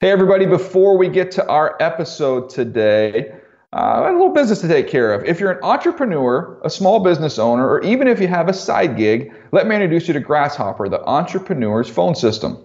Hey, 0.00 0.10
everybody, 0.10 0.44
before 0.44 0.98
we 0.98 1.08
get 1.08 1.30
to 1.32 1.48
our 1.48 1.74
episode 1.80 2.50
today, 2.50 3.34
uh, 3.72 4.02
a 4.04 4.12
little 4.12 4.28
business 4.28 4.60
to 4.60 4.68
take 4.68 4.88
care 4.88 5.14
of. 5.14 5.24
If 5.24 5.40
you're 5.40 5.52
an 5.52 5.64
entrepreneur, 5.64 6.60
a 6.62 6.68
small 6.68 7.00
business 7.00 7.38
owner, 7.38 7.66
or 7.66 7.82
even 7.82 8.06
if 8.06 8.20
you 8.20 8.28
have 8.28 8.50
a 8.50 8.52
side 8.52 8.98
gig, 8.98 9.32
let 9.52 9.66
me 9.66 9.74
introduce 9.74 10.06
you 10.06 10.12
to 10.12 10.20
Grasshopper, 10.20 10.90
the 10.90 11.02
entrepreneur's 11.06 11.88
phone 11.88 12.14
system. 12.14 12.62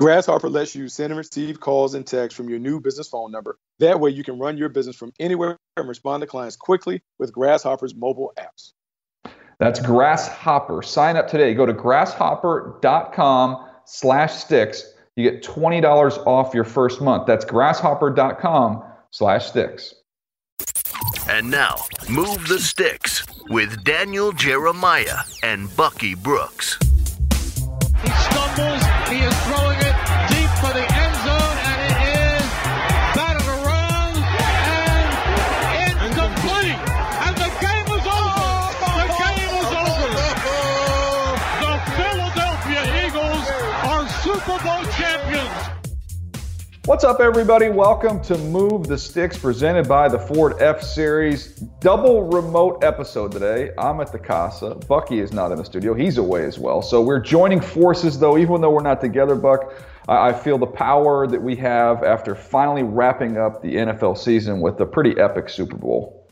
Grasshopper 0.00 0.48
lets 0.48 0.74
you 0.74 0.88
send 0.88 1.12
and 1.12 1.18
receive 1.18 1.60
calls 1.60 1.94
and 1.94 2.04
texts 2.04 2.36
from 2.36 2.48
your 2.48 2.58
new 2.58 2.80
business 2.80 3.06
phone 3.06 3.30
number. 3.30 3.56
That 3.78 4.00
way, 4.00 4.10
you 4.10 4.24
can 4.24 4.40
run 4.40 4.58
your 4.58 4.68
business 4.68 4.96
from 4.96 5.12
anywhere 5.20 5.56
and 5.76 5.88
respond 5.88 6.22
to 6.22 6.26
clients 6.26 6.56
quickly 6.56 7.02
with 7.20 7.32
Grasshopper's 7.32 7.94
mobile 7.94 8.32
apps. 8.36 8.72
That's 9.60 9.78
Grasshopper. 9.78 10.82
Sign 10.82 11.16
up 11.16 11.28
today. 11.28 11.54
Go 11.54 11.66
to 11.66 11.72
grasshopper.com 11.72 13.64
slash 13.84 14.32
sticks. 14.32 14.93
You 15.16 15.30
get 15.30 15.44
$20 15.44 16.26
off 16.26 16.54
your 16.54 16.64
first 16.64 17.00
month. 17.00 17.26
That's 17.26 17.44
grasshopper.com 17.44 18.82
slash 19.10 19.46
sticks. 19.46 19.94
And 21.28 21.50
now, 21.50 21.76
Move 22.10 22.46
the 22.48 22.58
Sticks 22.58 23.24
with 23.48 23.82
Daniel 23.84 24.32
Jeremiah 24.32 25.20
and 25.42 25.74
Bucky 25.76 26.14
Brooks. 26.14 26.78
What's 46.86 47.02
up, 47.02 47.18
everybody? 47.18 47.70
Welcome 47.70 48.20
to 48.24 48.36
Move 48.36 48.88
the 48.88 48.98
Sticks, 48.98 49.38
presented 49.38 49.88
by 49.88 50.06
the 50.06 50.18
Ford 50.18 50.60
F 50.60 50.82
Series. 50.82 51.46
Double 51.80 52.24
remote 52.24 52.84
episode 52.84 53.32
today. 53.32 53.70
I'm 53.78 54.02
at 54.02 54.12
the 54.12 54.18
Casa. 54.18 54.74
Bucky 54.74 55.20
is 55.20 55.32
not 55.32 55.50
in 55.50 55.56
the 55.56 55.64
studio. 55.64 55.94
He's 55.94 56.18
away 56.18 56.44
as 56.44 56.58
well. 56.58 56.82
So 56.82 57.00
we're 57.00 57.20
joining 57.20 57.62
forces, 57.62 58.18
though, 58.18 58.36
even 58.36 58.60
though 58.60 58.70
we're 58.70 58.82
not 58.82 59.00
together, 59.00 59.34
Buck. 59.34 59.72
I 60.06 60.34
feel 60.34 60.58
the 60.58 60.66
power 60.66 61.26
that 61.26 61.42
we 61.42 61.56
have 61.56 62.04
after 62.04 62.34
finally 62.34 62.82
wrapping 62.82 63.38
up 63.38 63.62
the 63.62 63.76
NFL 63.76 64.18
season 64.18 64.60
with 64.60 64.78
a 64.78 64.84
pretty 64.84 65.18
epic 65.18 65.48
Super 65.48 65.78
Bowl. 65.78 66.28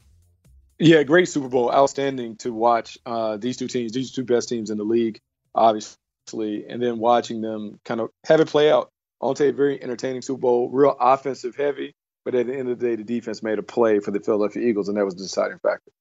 Yeah, 0.79 1.03
great 1.03 1.31
Super 1.31 1.49
Bowl. 1.49 1.73
Outstanding 1.73 2.37
to 2.37 2.53
watch 2.53 2.99
uh, 3.07 3.39
these 3.39 3.57
two 3.57 3.69
teams, 3.69 3.93
these 3.93 4.13
two 4.13 4.25
best 4.25 4.51
teams 4.51 4.69
in 4.69 4.77
the 4.77 4.85
league, 4.85 5.19
obviously, 5.55 6.67
and 6.69 6.83
then 6.83 6.99
watching 6.99 7.41
them 7.41 7.81
kind 7.87 8.03
of 8.03 8.11
have 8.27 8.41
it 8.41 8.49
play 8.49 8.71
out. 8.71 8.91
I'll 9.23 9.35
tell 9.35 9.47
you, 9.47 9.53
very 9.53 9.83
entertaining 9.83 10.23
Super 10.23 10.41
Bowl, 10.41 10.69
real 10.71 10.97
offensive 11.01 11.55
heavy, 11.55 11.95
but 12.25 12.35
at 12.35 12.47
the 12.47 12.55
end 12.57 12.69
of 12.69 12.79
the 12.79 12.87
day, 12.87 12.97
the 12.97 13.05
defense 13.05 13.43
made 13.43 13.59
a 13.59 13.63
play 13.63 14.01
for 14.01 14.11
the 14.11 14.21
Philadelphia 14.21 14.67
Eagles, 14.67 14.89
and 14.89 14.97
that 14.97 15.05
was 15.05 15.15
the 15.15 15.23
deciding 15.23 15.59
factor. 15.59 15.93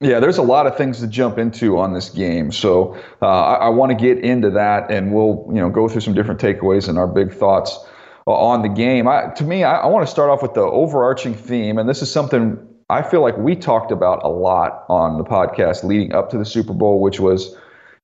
Yeah, 0.00 0.20
there's 0.20 0.36
a 0.36 0.42
lot 0.42 0.66
of 0.66 0.76
things 0.76 1.00
to 1.00 1.06
jump 1.06 1.38
into 1.38 1.78
on 1.78 1.94
this 1.94 2.10
game, 2.10 2.52
so 2.52 2.94
uh, 3.22 3.26
I, 3.26 3.54
I 3.54 3.68
want 3.70 3.90
to 3.90 3.96
get 3.96 4.22
into 4.22 4.50
that, 4.50 4.90
and 4.90 5.14
we'll 5.14 5.46
you 5.48 5.60
know 5.60 5.70
go 5.70 5.88
through 5.88 6.02
some 6.02 6.12
different 6.12 6.40
takeaways 6.40 6.88
and 6.88 6.98
our 6.98 7.06
big 7.06 7.32
thoughts 7.32 7.78
uh, 8.26 8.32
on 8.32 8.60
the 8.62 8.68
game. 8.68 9.08
I, 9.08 9.28
to 9.36 9.44
me, 9.44 9.64
I, 9.64 9.78
I 9.78 9.86
want 9.86 10.06
to 10.06 10.10
start 10.10 10.28
off 10.28 10.42
with 10.42 10.52
the 10.52 10.60
overarching 10.60 11.34
theme, 11.34 11.78
and 11.78 11.88
this 11.88 12.02
is 12.02 12.12
something 12.12 12.58
I 12.90 13.02
feel 13.02 13.22
like 13.22 13.38
we 13.38 13.56
talked 13.56 13.90
about 13.90 14.22
a 14.22 14.28
lot 14.28 14.84
on 14.88 15.16
the 15.16 15.24
podcast 15.24 15.82
leading 15.82 16.12
up 16.12 16.30
to 16.30 16.38
the 16.38 16.44
Super 16.44 16.74
Bowl, 16.74 17.00
which 17.00 17.18
was 17.18 17.56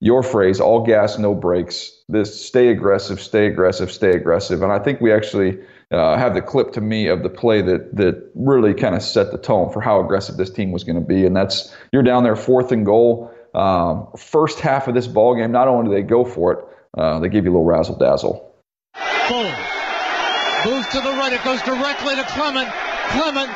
your 0.03 0.25
phrase, 0.25 0.59
all 0.59 0.85
gas, 0.85 1.17
no 1.17 1.33
brakes. 1.33 1.93
This 2.09 2.45
stay 2.45 2.71
aggressive, 2.71 3.21
stay 3.21 3.47
aggressive, 3.47 3.93
stay 3.93 4.11
aggressive. 4.11 4.61
And 4.61 4.73
I 4.73 4.81
think 4.81 5.01
we 5.01 5.13
actually 5.13 5.61
uh, 5.93 6.19
have 6.19 6.35
the 6.35 6.43
clip 6.43 6.73
to 6.73 6.81
me 6.81 7.07
of 7.07 7.23
the 7.23 7.31
play 7.31 7.63
that 7.63 7.95
that 7.95 8.29
really 8.35 8.75
kind 8.75 8.97
of 8.97 9.03
set 9.03 9.31
the 9.31 9.39
tone 9.39 9.73
for 9.73 9.81
how 9.81 10.01
aggressive 10.01 10.37
this 10.37 10.51
team 10.51 10.73
was 10.73 10.83
going 10.83 10.99
to 10.99 11.07
be. 11.07 11.25
And 11.25 11.37
that's 11.37 11.73
you're 11.93 12.03
down 12.03 12.25
there 12.25 12.35
fourth 12.35 12.73
and 12.73 12.85
goal. 12.85 13.33
Um, 13.55 14.09
first 14.19 14.59
half 14.59 14.89
of 14.89 14.95
this 14.95 15.07
ball 15.07 15.37
game, 15.37 15.53
not 15.53 15.69
only 15.69 15.89
do 15.89 15.95
they 15.95 16.03
go 16.03 16.25
for 16.25 16.53
it, 16.53 16.59
uh, 16.99 17.21
they 17.21 17.29
give 17.29 17.45
you 17.45 17.53
a 17.53 17.55
little 17.55 17.65
razzle 17.65 17.97
dazzle. 17.97 18.53
Boom. 19.29 19.55
Moves 20.67 20.89
to 20.89 20.99
the 20.99 21.15
right. 21.15 21.33
It 21.33 21.45
goes 21.45 21.63
directly 21.63 22.17
to 22.17 22.25
Clement. 22.35 22.69
Clement 23.15 23.51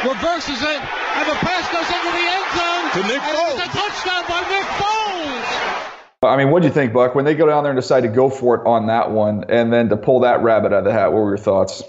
reverses 0.00 0.62
it, 0.64 0.80
and 0.80 1.28
the 1.28 1.36
pass 1.44 1.68
goes 1.68 1.84
into 1.92 2.08
the 2.08 2.24
end 2.24 2.46
zone. 2.56 2.84
To 2.90 3.00
Nick 3.06 3.20
and 3.20 3.36
Foles. 3.36 3.52
It's 3.52 3.68
a 3.68 3.78
touchdown 3.78 4.24
by 4.26 4.40
Nick 4.48 4.66
Foles. 4.80 4.89
I 6.22 6.36
mean, 6.36 6.50
what 6.50 6.60
do 6.60 6.68
you 6.68 6.74
think, 6.74 6.92
Buck? 6.92 7.14
When 7.14 7.24
they 7.24 7.34
go 7.34 7.46
down 7.46 7.64
there 7.64 7.72
and 7.72 7.80
decide 7.80 8.02
to 8.02 8.08
go 8.08 8.28
for 8.28 8.56
it 8.56 8.66
on 8.66 8.86
that 8.88 9.10
one, 9.10 9.44
and 9.48 9.72
then 9.72 9.88
to 9.88 9.96
pull 9.96 10.20
that 10.20 10.42
rabbit 10.42 10.72
out 10.72 10.80
of 10.80 10.84
the 10.84 10.92
hat, 10.92 11.12
what 11.12 11.22
were 11.22 11.30
your 11.30 11.38
thoughts? 11.38 11.82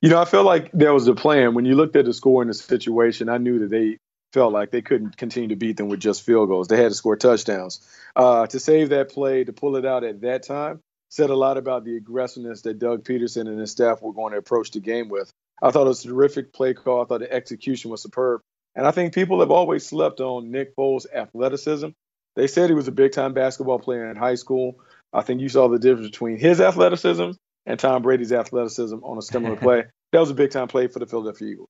You 0.00 0.08
know, 0.08 0.18
I 0.18 0.24
felt 0.24 0.46
like 0.46 0.70
there 0.72 0.94
was 0.94 1.06
a 1.06 1.14
plan. 1.14 1.52
When 1.52 1.66
you 1.66 1.74
looked 1.74 1.94
at 1.96 2.06
the 2.06 2.14
score 2.14 2.40
in 2.40 2.48
the 2.48 2.54
situation, 2.54 3.28
I 3.28 3.36
knew 3.36 3.58
that 3.58 3.70
they 3.70 3.98
felt 4.32 4.54
like 4.54 4.70
they 4.70 4.80
couldn't 4.80 5.18
continue 5.18 5.50
to 5.50 5.56
beat 5.56 5.76
them 5.76 5.88
with 5.88 6.00
just 6.00 6.22
field 6.22 6.48
goals. 6.48 6.68
They 6.68 6.78
had 6.78 6.90
to 6.90 6.94
score 6.94 7.16
touchdowns. 7.16 7.86
Uh, 8.16 8.46
to 8.46 8.58
save 8.58 8.88
that 8.90 9.10
play, 9.10 9.44
to 9.44 9.52
pull 9.52 9.76
it 9.76 9.84
out 9.84 10.02
at 10.02 10.22
that 10.22 10.44
time, 10.44 10.80
said 11.10 11.28
a 11.28 11.36
lot 11.36 11.58
about 11.58 11.84
the 11.84 11.96
aggressiveness 11.98 12.62
that 12.62 12.78
Doug 12.78 13.04
Pederson 13.04 13.46
and 13.46 13.60
his 13.60 13.72
staff 13.72 14.00
were 14.00 14.14
going 14.14 14.32
to 14.32 14.38
approach 14.38 14.70
the 14.70 14.80
game 14.80 15.10
with. 15.10 15.30
I 15.62 15.70
thought 15.70 15.84
it 15.84 15.88
was 15.88 16.04
a 16.06 16.08
terrific 16.08 16.54
play 16.54 16.72
call. 16.72 17.02
I 17.02 17.04
thought 17.04 17.20
the 17.20 17.30
execution 17.30 17.90
was 17.90 18.00
superb. 18.00 18.40
And 18.74 18.86
I 18.86 18.92
think 18.92 19.12
people 19.12 19.40
have 19.40 19.50
always 19.50 19.84
slept 19.84 20.20
on 20.20 20.50
Nick 20.50 20.74
Foles' 20.76 21.12
athleticism. 21.12 21.88
They 22.36 22.46
said 22.46 22.70
he 22.70 22.74
was 22.74 22.88
a 22.88 22.92
big 22.92 23.12
time 23.12 23.34
basketball 23.34 23.78
player 23.78 24.10
in 24.10 24.16
high 24.16 24.36
school. 24.36 24.80
I 25.12 25.22
think 25.22 25.40
you 25.40 25.48
saw 25.48 25.68
the 25.68 25.78
difference 25.78 26.10
between 26.10 26.38
his 26.38 26.60
athleticism 26.60 27.30
and 27.66 27.78
Tom 27.78 28.02
Brady's 28.02 28.32
athleticism 28.32 28.96
on 29.02 29.18
a 29.18 29.22
similar 29.22 29.56
play. 29.64 29.84
That 30.12 30.20
was 30.20 30.30
a 30.30 30.34
big 30.34 30.50
time 30.50 30.68
play 30.68 30.86
for 30.86 30.98
the 30.98 31.06
Philadelphia 31.06 31.48
Eagles. 31.48 31.68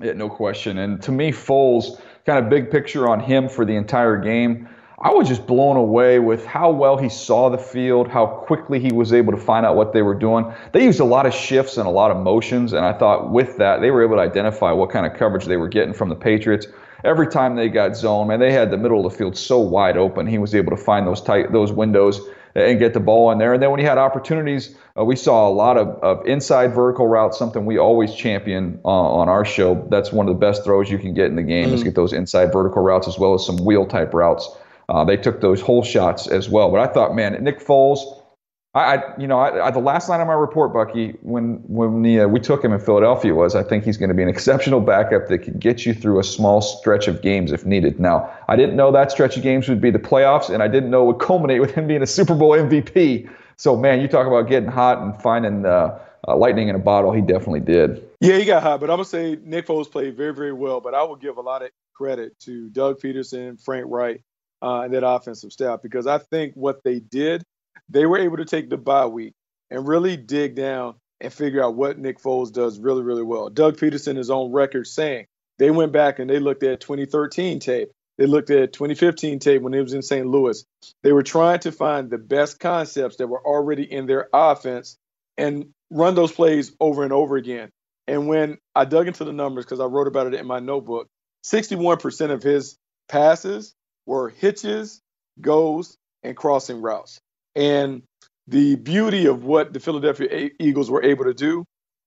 Yeah, 0.00 0.12
no 0.12 0.28
question. 0.28 0.78
And 0.78 1.02
to 1.02 1.12
me, 1.12 1.32
Foles, 1.32 2.00
kind 2.24 2.42
of 2.42 2.50
big 2.50 2.70
picture 2.70 3.08
on 3.08 3.20
him 3.20 3.48
for 3.48 3.64
the 3.64 3.74
entire 3.74 4.16
game. 4.16 4.68
I 5.00 5.10
was 5.10 5.28
just 5.28 5.46
blown 5.46 5.76
away 5.76 6.18
with 6.18 6.44
how 6.44 6.70
well 6.70 6.96
he 6.96 7.08
saw 7.08 7.50
the 7.50 7.58
field, 7.58 8.08
how 8.08 8.26
quickly 8.26 8.80
he 8.80 8.92
was 8.92 9.12
able 9.12 9.32
to 9.32 9.38
find 9.38 9.64
out 9.64 9.76
what 9.76 9.92
they 9.92 10.02
were 10.02 10.14
doing. 10.14 10.52
They 10.72 10.84
used 10.84 10.98
a 10.98 11.04
lot 11.04 11.24
of 11.24 11.32
shifts 11.32 11.76
and 11.76 11.86
a 11.86 11.90
lot 11.90 12.10
of 12.10 12.16
motions, 12.16 12.72
and 12.72 12.84
I 12.84 12.92
thought 12.92 13.30
with 13.30 13.58
that, 13.58 13.80
they 13.80 13.92
were 13.92 14.02
able 14.02 14.16
to 14.16 14.22
identify 14.22 14.72
what 14.72 14.90
kind 14.90 15.06
of 15.06 15.14
coverage 15.14 15.44
they 15.44 15.56
were 15.56 15.68
getting 15.68 15.94
from 15.94 16.08
the 16.08 16.16
Patriots. 16.16 16.66
Every 17.04 17.28
time 17.28 17.56
they 17.56 17.68
got 17.68 17.96
zone, 17.96 18.28
man, 18.28 18.40
they 18.40 18.52
had 18.52 18.70
the 18.70 18.76
middle 18.76 19.04
of 19.06 19.12
the 19.12 19.16
field 19.16 19.36
so 19.36 19.58
wide 19.58 19.96
open. 19.96 20.26
He 20.26 20.38
was 20.38 20.54
able 20.54 20.70
to 20.70 20.82
find 20.82 21.06
those 21.06 21.20
tight 21.20 21.52
those 21.52 21.72
windows 21.72 22.20
and 22.54 22.78
get 22.78 22.94
the 22.94 23.00
ball 23.00 23.30
in 23.30 23.38
there. 23.38 23.54
And 23.54 23.62
then 23.62 23.70
when 23.70 23.78
he 23.78 23.86
had 23.86 23.98
opportunities, 23.98 24.74
uh, 24.98 25.04
we 25.04 25.16
saw 25.16 25.48
a 25.48 25.52
lot 25.52 25.76
of, 25.76 25.88
of 26.02 26.26
inside 26.26 26.74
vertical 26.74 27.06
routes, 27.06 27.38
something 27.38 27.64
we 27.64 27.78
always 27.78 28.14
champion 28.14 28.80
uh, 28.84 28.88
on 28.88 29.28
our 29.28 29.44
show. 29.44 29.86
That's 29.90 30.12
one 30.12 30.28
of 30.28 30.34
the 30.34 30.40
best 30.40 30.64
throws 30.64 30.90
you 30.90 30.98
can 30.98 31.14
get 31.14 31.26
in 31.26 31.36
the 31.36 31.42
game 31.42 31.72
is 31.72 31.84
get 31.84 31.94
those 31.94 32.12
inside 32.12 32.52
vertical 32.52 32.82
routes 32.82 33.06
as 33.06 33.18
well 33.18 33.34
as 33.34 33.46
some 33.46 33.58
wheel 33.58 33.86
type 33.86 34.12
routes. 34.12 34.48
Uh, 34.88 35.04
they 35.04 35.16
took 35.16 35.40
those 35.40 35.60
whole 35.60 35.82
shots 35.82 36.26
as 36.26 36.48
well. 36.48 36.70
But 36.70 36.80
I 36.80 36.92
thought, 36.92 37.14
man, 37.14 37.42
Nick 37.44 37.60
Foles, 37.60 38.17
I, 38.78 38.94
I 38.94 39.18
you 39.18 39.26
know, 39.26 39.38
I, 39.38 39.66
I, 39.66 39.70
the 39.70 39.80
last 39.80 40.08
line 40.08 40.20
of 40.20 40.26
my 40.26 40.34
report, 40.34 40.72
Bucky, 40.72 41.16
when 41.22 41.56
when 41.66 42.02
the, 42.02 42.20
uh, 42.20 42.28
we 42.28 42.40
took 42.40 42.64
him 42.64 42.72
in 42.72 42.80
Philadelphia 42.80 43.34
was, 43.34 43.54
I 43.54 43.62
think 43.62 43.84
he's 43.84 43.96
going 43.96 44.08
to 44.08 44.14
be 44.14 44.22
an 44.22 44.28
exceptional 44.28 44.80
backup 44.80 45.28
that 45.28 45.38
could 45.38 45.58
get 45.58 45.84
you 45.84 45.94
through 45.94 46.20
a 46.20 46.24
small 46.24 46.60
stretch 46.60 47.08
of 47.08 47.20
games 47.20 47.52
if 47.52 47.66
needed. 47.66 47.98
Now, 47.98 48.30
I 48.48 48.56
didn't 48.56 48.76
know 48.76 48.92
that 48.92 49.10
stretch 49.10 49.36
of 49.36 49.42
games 49.42 49.68
would 49.68 49.80
be 49.80 49.90
the 49.90 49.98
playoffs, 49.98 50.48
and 50.48 50.62
I 50.62 50.68
didn't 50.68 50.90
know 50.90 51.02
it 51.02 51.06
would 51.06 51.20
culminate 51.20 51.60
with 51.60 51.72
him 51.72 51.86
being 51.86 52.02
a 52.02 52.06
Super 52.06 52.34
Bowl 52.34 52.50
MVP. 52.50 53.28
So, 53.56 53.76
man, 53.76 54.00
you 54.00 54.06
talk 54.06 54.26
about 54.26 54.48
getting 54.48 54.68
hot 54.68 54.98
and 54.98 55.20
finding 55.20 55.66
uh, 55.66 55.98
uh, 56.26 56.36
lightning 56.36 56.68
in 56.68 56.76
a 56.76 56.80
bottle. 56.80 57.12
He 57.12 57.20
definitely 57.20 57.60
did. 57.60 58.04
Yeah, 58.20 58.36
he 58.36 58.44
got 58.44 58.62
hot, 58.62 58.80
but 58.80 58.90
I'm 58.90 58.96
gonna 58.96 59.04
say 59.04 59.38
Nick 59.42 59.66
Foles 59.66 59.90
played 59.90 60.16
very, 60.16 60.34
very 60.34 60.52
well. 60.52 60.80
But 60.80 60.94
I 60.94 61.02
will 61.02 61.16
give 61.16 61.36
a 61.36 61.40
lot 61.40 61.62
of 61.62 61.70
credit 61.94 62.38
to 62.40 62.68
Doug 62.70 63.00
Pederson, 63.00 63.62
Frank 63.62 63.86
Reich, 63.88 64.22
uh, 64.62 64.82
and 64.82 64.94
that 64.94 65.06
offensive 65.06 65.52
staff 65.52 65.80
because 65.82 66.06
I 66.06 66.18
think 66.18 66.54
what 66.54 66.82
they 66.84 67.00
did, 67.00 67.42
they 67.88 68.06
were 68.06 68.18
able 68.18 68.36
to 68.38 68.44
take 68.44 68.68
the 68.68 68.76
bye 68.76 69.06
week 69.06 69.34
and 69.70 69.86
really 69.86 70.16
dig 70.16 70.54
down 70.54 70.94
and 71.20 71.32
figure 71.32 71.62
out 71.62 71.74
what 71.74 71.98
Nick 71.98 72.20
Foles 72.20 72.52
does 72.52 72.78
really, 72.78 73.02
really 73.02 73.22
well. 73.22 73.48
Doug 73.48 73.76
Pederson 73.76 74.18
is 74.18 74.30
on 74.30 74.52
record 74.52 74.86
saying 74.86 75.26
they 75.58 75.70
went 75.70 75.92
back 75.92 76.18
and 76.18 76.30
they 76.30 76.38
looked 76.38 76.62
at 76.62 76.80
2013 76.80 77.58
tape. 77.58 77.90
They 78.16 78.26
looked 78.26 78.50
at 78.50 78.72
2015 78.72 79.38
tape 79.38 79.62
when 79.62 79.72
he 79.72 79.80
was 79.80 79.94
in 79.94 80.02
St. 80.02 80.26
Louis. 80.26 80.64
They 81.02 81.12
were 81.12 81.22
trying 81.22 81.60
to 81.60 81.72
find 81.72 82.10
the 82.10 82.18
best 82.18 82.58
concepts 82.58 83.16
that 83.16 83.28
were 83.28 83.44
already 83.44 83.84
in 83.90 84.06
their 84.06 84.28
offense 84.32 84.96
and 85.36 85.68
run 85.90 86.14
those 86.14 86.32
plays 86.32 86.72
over 86.80 87.04
and 87.04 87.12
over 87.12 87.36
again. 87.36 87.70
And 88.06 88.26
when 88.26 88.58
I 88.74 88.86
dug 88.86 89.06
into 89.06 89.24
the 89.24 89.32
numbers, 89.32 89.64
because 89.64 89.80
I 89.80 89.84
wrote 89.84 90.08
about 90.08 90.26
it 90.26 90.34
in 90.34 90.46
my 90.46 90.58
notebook, 90.58 91.08
61% 91.44 92.30
of 92.30 92.42
his 92.42 92.76
passes 93.08 93.74
were 94.06 94.30
hitches, 94.30 95.00
goes, 95.40 95.96
and 96.22 96.36
crossing 96.36 96.80
routes. 96.80 97.20
And 97.54 98.02
the 98.46 98.76
beauty 98.76 99.26
of 99.26 99.44
what 99.44 99.72
the 99.72 99.80
Philadelphia 99.80 100.50
Eagles 100.58 100.90
were 100.90 101.02
able 101.02 101.24
to 101.24 101.34
do, 101.34 101.64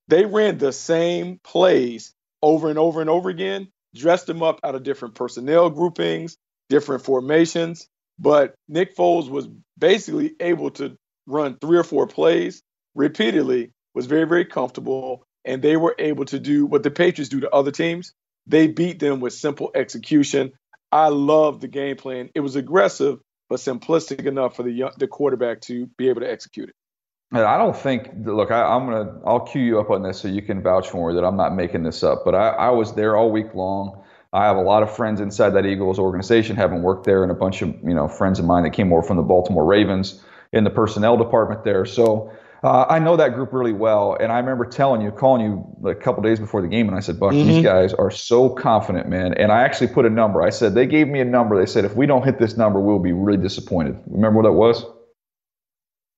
they 0.08 0.26
ran 0.26 0.58
the 0.58 0.72
same 0.72 1.40
plays 1.44 2.14
over 2.42 2.70
and 2.70 2.80
over 2.80 3.02
and 3.02 3.10
over 3.10 3.30
again, 3.30 3.68
dressed 3.96 4.28
them 4.28 4.42
up 4.42 4.60
out 4.64 4.76
of 4.76 4.84
different 4.84 5.16
personnel 5.16 5.70
groupings, 5.70 6.38
different 6.70 7.04
formations. 7.04 7.88
But 8.18 8.56
Nick 8.68 8.96
Foles 8.96 9.30
was 9.30 9.48
basically 9.78 10.34
able 10.40 10.72
to 10.72 10.98
run 11.28 11.58
three 11.60 11.78
or 11.78 11.84
four 11.84 12.08
plays 12.08 12.62
repeatedly, 12.96 13.72
was 13.94 14.06
very, 14.06 14.26
very 14.26 14.46
comfortable, 14.46 15.24
and 15.46 15.62
they 15.62 15.78
were 15.78 15.96
able 15.98 16.26
to 16.26 16.40
do 16.40 16.66
what 16.66 16.84
the 16.84 16.92
Patriots 16.92 17.30
do 17.30 17.42
to 17.42 17.50
other 17.50 17.72
teams. 17.72 18.14
They 18.48 18.68
beat 18.68 19.00
them 19.00 19.20
with 19.20 19.34
simple 19.34 19.72
execution. 19.76 20.54
I 20.92 21.08
love 21.08 21.62
the 21.62 21.68
game 21.68 21.96
plan. 21.96 22.30
It 22.36 22.42
was 22.42 22.56
aggressive, 22.56 23.20
but 23.52 23.60
simplistic 23.60 24.26
enough 24.26 24.56
for 24.56 24.64
the 24.64 24.90
the 24.98 25.08
quarterback 25.08 25.60
to 25.60 25.86
be 25.98 26.08
able 26.08 26.22
to 26.22 26.32
execute 26.32 26.70
it. 26.70 26.76
I 27.34 27.58
don't 27.58 27.76
think. 27.76 28.10
Look, 28.24 28.50
I, 28.50 28.76
am 28.76 28.86
gonna. 28.86 29.20
I'll 29.26 29.42
cue 29.42 29.62
you 29.62 29.78
up 29.78 29.90
on 29.90 30.04
this 30.04 30.22
so 30.22 30.30
you 30.30 30.42
can 30.42 30.64
vouch 30.64 30.90
for 30.90 31.10
me 31.10 31.16
that 31.16 31.26
I'm 31.26 31.36
not 31.36 31.54
making 31.54 31.84
this 31.84 32.02
up. 32.02 32.22
But 32.24 32.34
I, 32.34 32.48
I 32.52 32.70
was 32.70 32.96
there 32.96 33.18
all 33.18 33.30
week 33.30 33.54
long. 33.54 34.02
I 34.32 34.46
have 34.46 34.56
a 34.56 34.62
lot 34.62 34.84
of 34.84 34.96
friends 34.96 35.20
inside 35.20 35.50
that 35.50 35.66
Eagles 35.66 36.00
organization, 36.00 36.56
having 36.56 36.82
worked 36.82 37.06
there, 37.06 37.24
and 37.24 37.32
a 37.32 37.36
bunch 37.36 37.62
of 37.62 37.76
you 37.84 37.94
know 37.94 38.08
friends 38.08 38.40
of 38.40 38.46
mine 38.46 38.64
that 38.64 38.72
came 38.72 38.94
over 38.94 39.04
from 39.04 39.18
the 39.18 39.24
Baltimore 39.24 39.66
Ravens 39.66 40.24
in 40.54 40.64
the 40.64 40.70
personnel 40.70 41.18
department 41.18 41.66
there. 41.66 41.86
So 41.86 42.32
uh, 42.64 42.86
I 42.88 43.00
know 43.00 43.16
that 43.16 43.34
group 43.34 43.54
really 43.54 43.74
well, 43.74 44.16
and 44.20 44.32
I 44.32 44.38
remember 44.38 44.66
telling 44.66 45.02
you, 45.02 45.10
calling 45.10 45.42
you 45.42 45.90
a 45.90 45.96
couple 45.96 46.22
days 46.22 46.40
before 46.40 46.62
the 46.62 46.68
game, 46.68 46.88
and 46.88 46.96
I 46.96 47.00
said, 47.00 47.20
"Buck, 47.20 47.34
mm-hmm. 47.34 47.48
these 47.48 47.64
guys 47.64 47.92
are 47.94 48.12
so 48.12 48.50
confident, 48.50 49.10
man." 49.10 49.34
And 49.34 49.52
I 49.52 49.64
actually 49.64 49.88
put 49.88 50.06
a 50.06 50.10
number. 50.12 50.44
I 50.44 50.52
said 50.52 50.76
they 50.76 50.86
gave 50.86 51.08
me 51.08 51.20
a 51.22 51.26
number. 51.26 51.60
They 51.60 51.66
said 51.66 51.86
if 51.86 51.96
we 51.96 52.06
don't 52.06 52.24
hit 52.24 52.38
this 52.38 52.58
number, 52.58 52.80
we'll 52.80 53.00
be 53.00 53.14
really 53.14 53.42
disappointed. 53.42 54.00
Remember 54.06 54.42
what 54.42 54.48
that 54.48 54.54
was? 54.54 54.86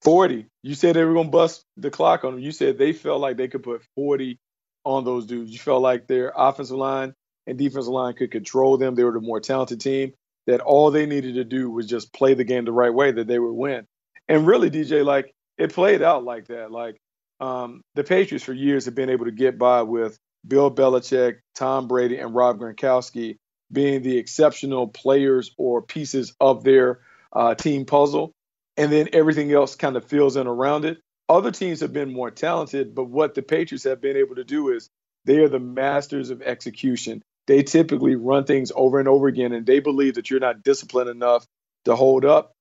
Forty. 0.01 0.47
You 0.63 0.75
said 0.75 0.97
they 0.97 1.05
were 1.05 1.13
gonna 1.13 1.29
bust 1.29 1.63
the 1.77 1.89
clock 1.89 2.25
on 2.25 2.33
them. 2.33 2.41
You 2.41 2.51
said 2.51 2.77
they 2.77 2.91
felt 2.91 3.21
like 3.21 3.37
they 3.37 3.47
could 3.47 3.63
put 3.63 3.81
forty 3.95 4.37
on 4.83 5.05
those 5.05 5.25
dudes. 5.25 5.51
You 5.51 5.59
felt 5.59 5.81
like 5.81 6.07
their 6.07 6.33
offensive 6.35 6.75
line 6.75 7.13
and 7.47 7.57
defensive 7.57 7.93
line 7.93 8.15
could 8.15 8.31
control 8.31 8.77
them. 8.77 8.95
They 8.95 9.05
were 9.05 9.13
the 9.13 9.21
more 9.21 9.39
talented 9.39 9.79
team. 9.79 10.11
That 10.45 10.59
all 10.59 10.91
they 10.91 11.05
needed 11.05 11.35
to 11.35 11.45
do 11.45 11.69
was 11.69 11.87
just 11.87 12.11
play 12.11 12.33
the 12.33 12.43
game 12.43 12.65
the 12.65 12.73
right 12.73 12.93
way. 12.93 13.13
That 13.13 13.27
they 13.27 13.39
would 13.39 13.53
win. 13.53 13.87
And 14.27 14.45
really, 14.45 14.69
DJ, 14.69 15.05
like 15.05 15.33
it 15.57 15.73
played 15.73 16.01
out 16.01 16.23
like 16.23 16.47
that. 16.47 16.71
Like 16.71 16.97
um, 17.39 17.81
the 17.95 18.03
Patriots 18.03 18.45
for 18.45 18.53
years 18.53 18.85
have 18.85 18.95
been 18.95 19.09
able 19.09 19.25
to 19.25 19.31
get 19.31 19.57
by 19.57 19.81
with 19.83 20.17
Bill 20.47 20.71
Belichick, 20.71 21.39
Tom 21.55 21.87
Brady, 21.87 22.17
and 22.17 22.35
Rob 22.35 22.59
Gronkowski 22.59 23.37
being 23.71 24.01
the 24.01 24.17
exceptional 24.17 24.87
players 24.87 25.51
or 25.57 25.81
pieces 25.81 26.33
of 26.39 26.63
their 26.63 26.99
uh, 27.31 27.55
team 27.55 27.85
puzzle, 27.85 28.31
and 28.77 28.91
then 28.91 29.09
everything 29.13 29.51
else 29.51 29.75
kind 29.75 29.95
of 29.95 30.05
fills 30.05 30.35
in 30.35 30.47
around 30.47 30.85
it. 30.85 30.99
Other 31.27 31.51
teams 31.51 31.79
have 31.79 31.93
been 31.93 32.13
more 32.13 32.29
talented, 32.29 32.93
but 32.93 33.05
what 33.05 33.33
the 33.33 33.41
Patriots 33.41 33.85
have 33.85 34.01
been 34.01 34.17
able 34.17 34.35
to 34.35 34.43
do 34.43 34.69
is 34.69 34.89
they 35.25 35.37
are 35.37 35.49
the 35.49 35.59
masters 35.59 36.29
of 36.29 36.41
execution. 36.41 37.23
They 37.47 37.63
typically 37.63 38.15
run 38.15 38.43
things 38.43 38.71
over 38.75 38.99
and 38.99 39.07
over 39.07 39.27
again, 39.27 39.53
and 39.53 39.65
they 39.65 39.79
believe 39.79 40.15
that 40.15 40.29
you're 40.29 40.39
not 40.39 40.63
disciplined 40.63 41.09
enough 41.09 41.45
to 41.85 41.95
hold 41.95 42.25
up 42.25 42.52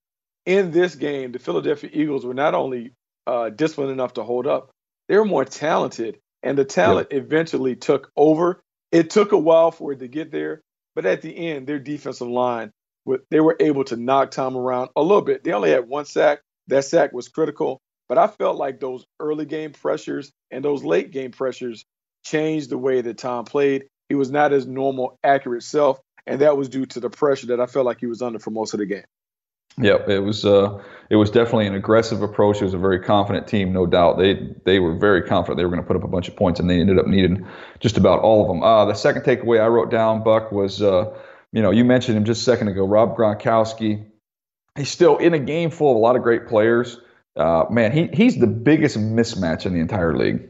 in 0.46 0.70
this 0.70 0.94
game, 0.94 1.32
the 1.32 1.38
Philadelphia 1.38 1.90
Eagles 1.92 2.24
were 2.24 2.34
not 2.34 2.54
only 2.54 2.92
uh, 3.26 3.50
disciplined 3.50 3.92
enough 3.92 4.14
to 4.14 4.24
hold 4.24 4.46
up, 4.46 4.70
they 5.08 5.16
were 5.16 5.24
more 5.24 5.44
talented, 5.44 6.18
and 6.42 6.56
the 6.56 6.64
talent 6.64 7.08
yep. 7.10 7.22
eventually 7.22 7.76
took 7.76 8.10
over. 8.16 8.60
It 8.90 9.10
took 9.10 9.32
a 9.32 9.38
while 9.38 9.70
for 9.70 9.92
it 9.92 10.00
to 10.00 10.08
get 10.08 10.30
there, 10.30 10.60
but 10.94 11.06
at 11.06 11.22
the 11.22 11.34
end, 11.34 11.66
their 11.66 11.78
defensive 11.78 12.28
line, 12.28 12.72
they 13.30 13.40
were 13.40 13.56
able 13.58 13.84
to 13.84 13.96
knock 13.96 14.30
Tom 14.30 14.56
around 14.56 14.90
a 14.96 15.02
little 15.02 15.22
bit. 15.22 15.44
They 15.44 15.52
only 15.52 15.70
had 15.70 15.88
one 15.88 16.04
sack. 16.04 16.40
That 16.68 16.84
sack 16.84 17.12
was 17.12 17.28
critical, 17.28 17.80
but 18.08 18.18
I 18.18 18.26
felt 18.26 18.56
like 18.56 18.78
those 18.78 19.04
early 19.18 19.46
game 19.46 19.72
pressures 19.72 20.32
and 20.50 20.64
those 20.64 20.84
late 20.84 21.10
game 21.10 21.32
pressures 21.32 21.84
changed 22.24 22.70
the 22.70 22.78
way 22.78 23.00
that 23.00 23.18
Tom 23.18 23.44
played. 23.44 23.86
He 24.08 24.14
was 24.14 24.30
not 24.30 24.52
his 24.52 24.66
normal 24.66 25.18
accurate 25.24 25.64
self, 25.64 26.00
and 26.26 26.40
that 26.40 26.56
was 26.56 26.68
due 26.68 26.86
to 26.86 27.00
the 27.00 27.10
pressure 27.10 27.48
that 27.48 27.60
I 27.60 27.66
felt 27.66 27.86
like 27.86 27.98
he 27.98 28.06
was 28.06 28.22
under 28.22 28.38
for 28.38 28.50
most 28.50 28.74
of 28.74 28.78
the 28.78 28.86
game. 28.86 29.04
Yep, 29.78 30.08
it 30.08 30.20
was 30.20 30.44
uh, 30.44 30.82
it 31.08 31.16
was 31.16 31.30
definitely 31.30 31.66
an 31.66 31.74
aggressive 31.74 32.22
approach. 32.22 32.60
It 32.60 32.64
was 32.64 32.74
a 32.74 32.78
very 32.78 33.00
confident 33.00 33.46
team, 33.46 33.72
no 33.72 33.86
doubt. 33.86 34.18
They 34.18 34.54
they 34.64 34.80
were 34.80 34.94
very 34.94 35.22
confident 35.22 35.56
they 35.56 35.64
were 35.64 35.70
going 35.70 35.82
to 35.82 35.86
put 35.86 35.96
up 35.96 36.04
a 36.04 36.08
bunch 36.08 36.28
of 36.28 36.36
points, 36.36 36.60
and 36.60 36.68
they 36.68 36.78
ended 36.78 36.98
up 36.98 37.06
needing 37.06 37.46
just 37.80 37.96
about 37.96 38.20
all 38.20 38.42
of 38.42 38.48
them. 38.48 38.62
Uh, 38.62 38.84
the 38.84 38.94
second 38.94 39.22
takeaway 39.22 39.60
I 39.60 39.68
wrote 39.68 39.90
down, 39.90 40.22
Buck, 40.22 40.52
was 40.52 40.82
uh, 40.82 41.16
you 41.52 41.62
know 41.62 41.70
you 41.70 41.84
mentioned 41.84 42.18
him 42.18 42.24
just 42.24 42.42
a 42.42 42.44
second 42.44 42.68
ago, 42.68 42.86
Rob 42.86 43.16
Gronkowski. 43.16 44.04
He's 44.76 44.90
still 44.90 45.16
in 45.18 45.34
a 45.34 45.38
game 45.38 45.70
full 45.70 45.90
of 45.90 45.96
a 45.96 46.00
lot 46.00 46.16
of 46.16 46.22
great 46.22 46.48
players. 46.48 46.98
Uh, 47.34 47.64
man, 47.70 47.92
he 47.92 48.08
he's 48.12 48.38
the 48.38 48.46
biggest 48.46 48.98
mismatch 48.98 49.64
in 49.64 49.72
the 49.72 49.80
entire 49.80 50.16
league. 50.16 50.48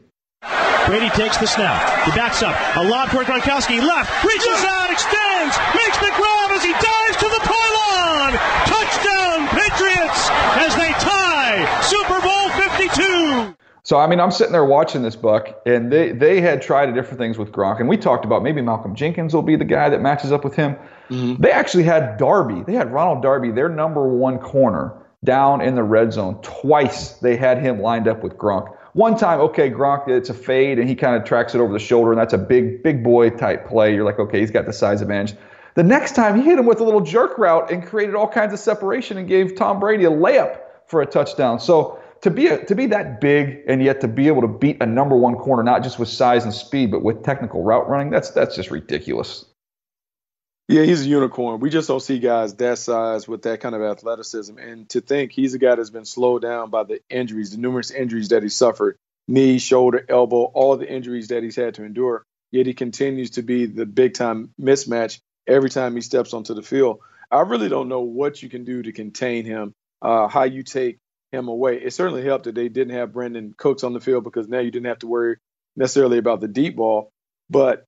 Brady 0.85 1.09
takes 1.11 1.37
the 1.37 1.47
snap. 1.47 1.79
He 2.03 2.11
backs 2.11 2.43
up. 2.43 2.55
A 2.75 2.83
lob 2.83 3.09
toward 3.09 3.25
Gronkowski. 3.25 3.79
Left. 3.79 4.11
Reaches 4.23 4.63
out. 4.67 4.91
Extends. 4.91 5.55
Makes 5.75 5.97
the 5.99 6.11
grab 6.11 6.51
as 6.51 6.63
he 6.63 6.73
dives 6.73 7.17
to 7.23 7.27
the 7.31 7.39
pylon. 7.39 8.33
Touchdown 8.67 9.47
Patriots 9.47 10.27
as 10.59 10.75
they 10.75 10.91
tie 10.99 11.63
Super 11.81 12.19
Bowl 12.19 12.49
52. 12.67 13.55
So 13.85 13.97
I 13.97 14.07
mean, 14.07 14.21
I'm 14.21 14.31
sitting 14.31 14.53
there 14.53 14.63
watching 14.63 15.01
this 15.03 15.17
buck, 15.17 15.61
and 15.65 15.91
they 15.91 16.13
they 16.13 16.39
had 16.39 16.61
tried 16.61 16.93
different 16.93 17.19
things 17.19 17.37
with 17.37 17.51
Gronk, 17.51 17.81
and 17.81 17.89
we 17.89 17.97
talked 17.97 18.23
about 18.23 18.41
maybe 18.41 18.61
Malcolm 18.61 18.95
Jenkins 18.95 19.33
will 19.33 19.41
be 19.41 19.57
the 19.57 19.65
guy 19.65 19.89
that 19.89 20.01
matches 20.01 20.31
up 20.31 20.45
with 20.45 20.55
him. 20.55 20.75
Mm-hmm. 21.09 21.41
They 21.41 21.51
actually 21.51 21.83
had 21.83 22.17
Darby. 22.17 22.63
They 22.63 22.73
had 22.73 22.93
Ronald 22.93 23.21
Darby, 23.21 23.51
their 23.51 23.67
number 23.67 24.07
one 24.07 24.39
corner, 24.39 24.93
down 25.25 25.59
in 25.59 25.75
the 25.75 25.83
red 25.83 26.13
zone 26.13 26.39
twice. 26.41 27.15
They 27.15 27.35
had 27.35 27.61
him 27.61 27.81
lined 27.81 28.07
up 28.07 28.23
with 28.23 28.37
Gronk. 28.37 28.73
One 28.93 29.17
time, 29.17 29.41
okay, 29.41 29.69
Gronk, 29.69 30.07
it's 30.07 30.29
a 30.29 30.33
fade, 30.33 30.79
and 30.79 30.87
he 30.87 30.95
kind 30.95 31.17
of 31.17 31.25
tracks 31.25 31.53
it 31.53 31.59
over 31.59 31.73
the 31.73 31.79
shoulder, 31.79 32.11
and 32.11 32.21
that's 32.21 32.33
a 32.33 32.37
big, 32.37 32.83
big 32.83 33.03
boy 33.03 33.31
type 33.31 33.67
play. 33.67 33.93
You're 33.93 34.05
like, 34.05 34.19
okay, 34.19 34.39
he's 34.39 34.51
got 34.51 34.65
the 34.65 34.73
size 34.73 35.01
advantage. 35.01 35.35
The 35.73 35.83
next 35.83 36.15
time, 36.15 36.37
he 36.37 36.43
hit 36.43 36.59
him 36.59 36.67
with 36.67 36.79
a 36.79 36.83
little 36.83 37.01
jerk 37.01 37.37
route 37.37 37.71
and 37.71 37.85
created 37.85 38.15
all 38.15 38.27
kinds 38.27 38.53
of 38.53 38.59
separation 38.59 39.17
and 39.17 39.27
gave 39.27 39.55
Tom 39.55 39.79
Brady 39.79 40.05
a 40.05 40.11
layup 40.11 40.59
for 40.85 41.01
a 41.01 41.05
touchdown. 41.05 41.59
So 41.59 41.99
to 42.23 42.31
be 42.31 42.47
a, 42.47 42.63
to 42.65 42.75
be 42.75 42.87
that 42.87 43.21
big 43.21 43.63
and 43.67 43.83
yet 43.83 44.01
to 44.01 44.07
be 44.07 44.27
able 44.27 44.41
to 44.41 44.47
beat 44.47 44.81
a 44.81 44.85
number 44.85 45.15
one 45.15 45.35
corner, 45.35 45.61
not 45.61 45.83
just 45.83 45.99
with 45.99 46.09
size 46.09 46.45
and 46.45 46.53
speed, 46.53 46.89
but 46.89 47.03
with 47.03 47.23
technical 47.23 47.63
route 47.63 47.87
running, 47.87 48.09
that's 48.09 48.31
that's 48.31 48.55
just 48.55 48.71
ridiculous. 48.71 49.45
Yeah, 50.69 50.83
he's 50.83 51.05
a 51.05 51.09
unicorn. 51.09 51.59
We 51.59 51.69
just 51.69 51.89
don't 51.89 51.99
see 51.99 52.19
guys 52.19 52.55
that 52.55 52.77
size 52.77 53.27
with 53.27 53.41
that 53.41 53.59
kind 53.59 53.75
of 53.75 53.81
athleticism. 53.81 54.57
And 54.57 54.87
to 54.89 55.01
think 55.01 55.33
he's 55.33 55.53
a 55.53 55.57
guy 55.57 55.75
that's 55.75 55.89
been 55.89 56.05
slowed 56.05 56.41
down 56.41 56.69
by 56.69 56.83
the 56.83 57.01
injuries, 57.09 57.51
the 57.51 57.57
numerous 57.57 57.91
injuries 57.91 58.29
that 58.29 58.43
he 58.43 58.49
suffered 58.49 58.95
knee, 59.27 59.59
shoulder, 59.59 60.05
elbow, 60.07 60.43
all 60.43 60.77
the 60.77 60.89
injuries 60.89 61.27
that 61.27 61.43
he's 61.43 61.57
had 61.57 61.75
to 61.75 61.83
endure. 61.83 62.25
Yet 62.51 62.65
he 62.65 62.73
continues 62.73 63.31
to 63.31 63.41
be 63.41 63.65
the 63.65 63.85
big 63.85 64.13
time 64.13 64.53
mismatch 64.59 65.19
every 65.45 65.69
time 65.69 65.95
he 65.95 66.01
steps 66.01 66.33
onto 66.33 66.53
the 66.53 66.61
field. 66.61 66.99
I 67.29 67.41
really 67.41 67.67
don't 67.67 67.89
know 67.89 68.01
what 68.01 68.41
you 68.41 68.47
can 68.47 68.63
do 68.63 68.83
to 68.83 68.93
contain 68.93 69.43
him, 69.43 69.73
uh, 70.01 70.29
how 70.29 70.43
you 70.43 70.63
take 70.63 70.99
him 71.33 71.47
away. 71.47 71.77
It 71.77 71.93
certainly 71.93 72.23
helped 72.23 72.45
that 72.45 72.55
they 72.55 72.69
didn't 72.69 72.95
have 72.95 73.09
Brandin 73.09 73.57
Cooks 73.57 73.83
on 73.83 73.93
the 73.93 73.99
field 73.99 74.23
because 74.23 74.47
now 74.47 74.59
you 74.59 74.71
didn't 74.71 74.87
have 74.87 74.99
to 74.99 75.07
worry 75.07 75.37
necessarily 75.75 76.19
about 76.19 76.39
the 76.39 76.47
deep 76.47 76.75
ball. 76.75 77.11
But 77.49 77.85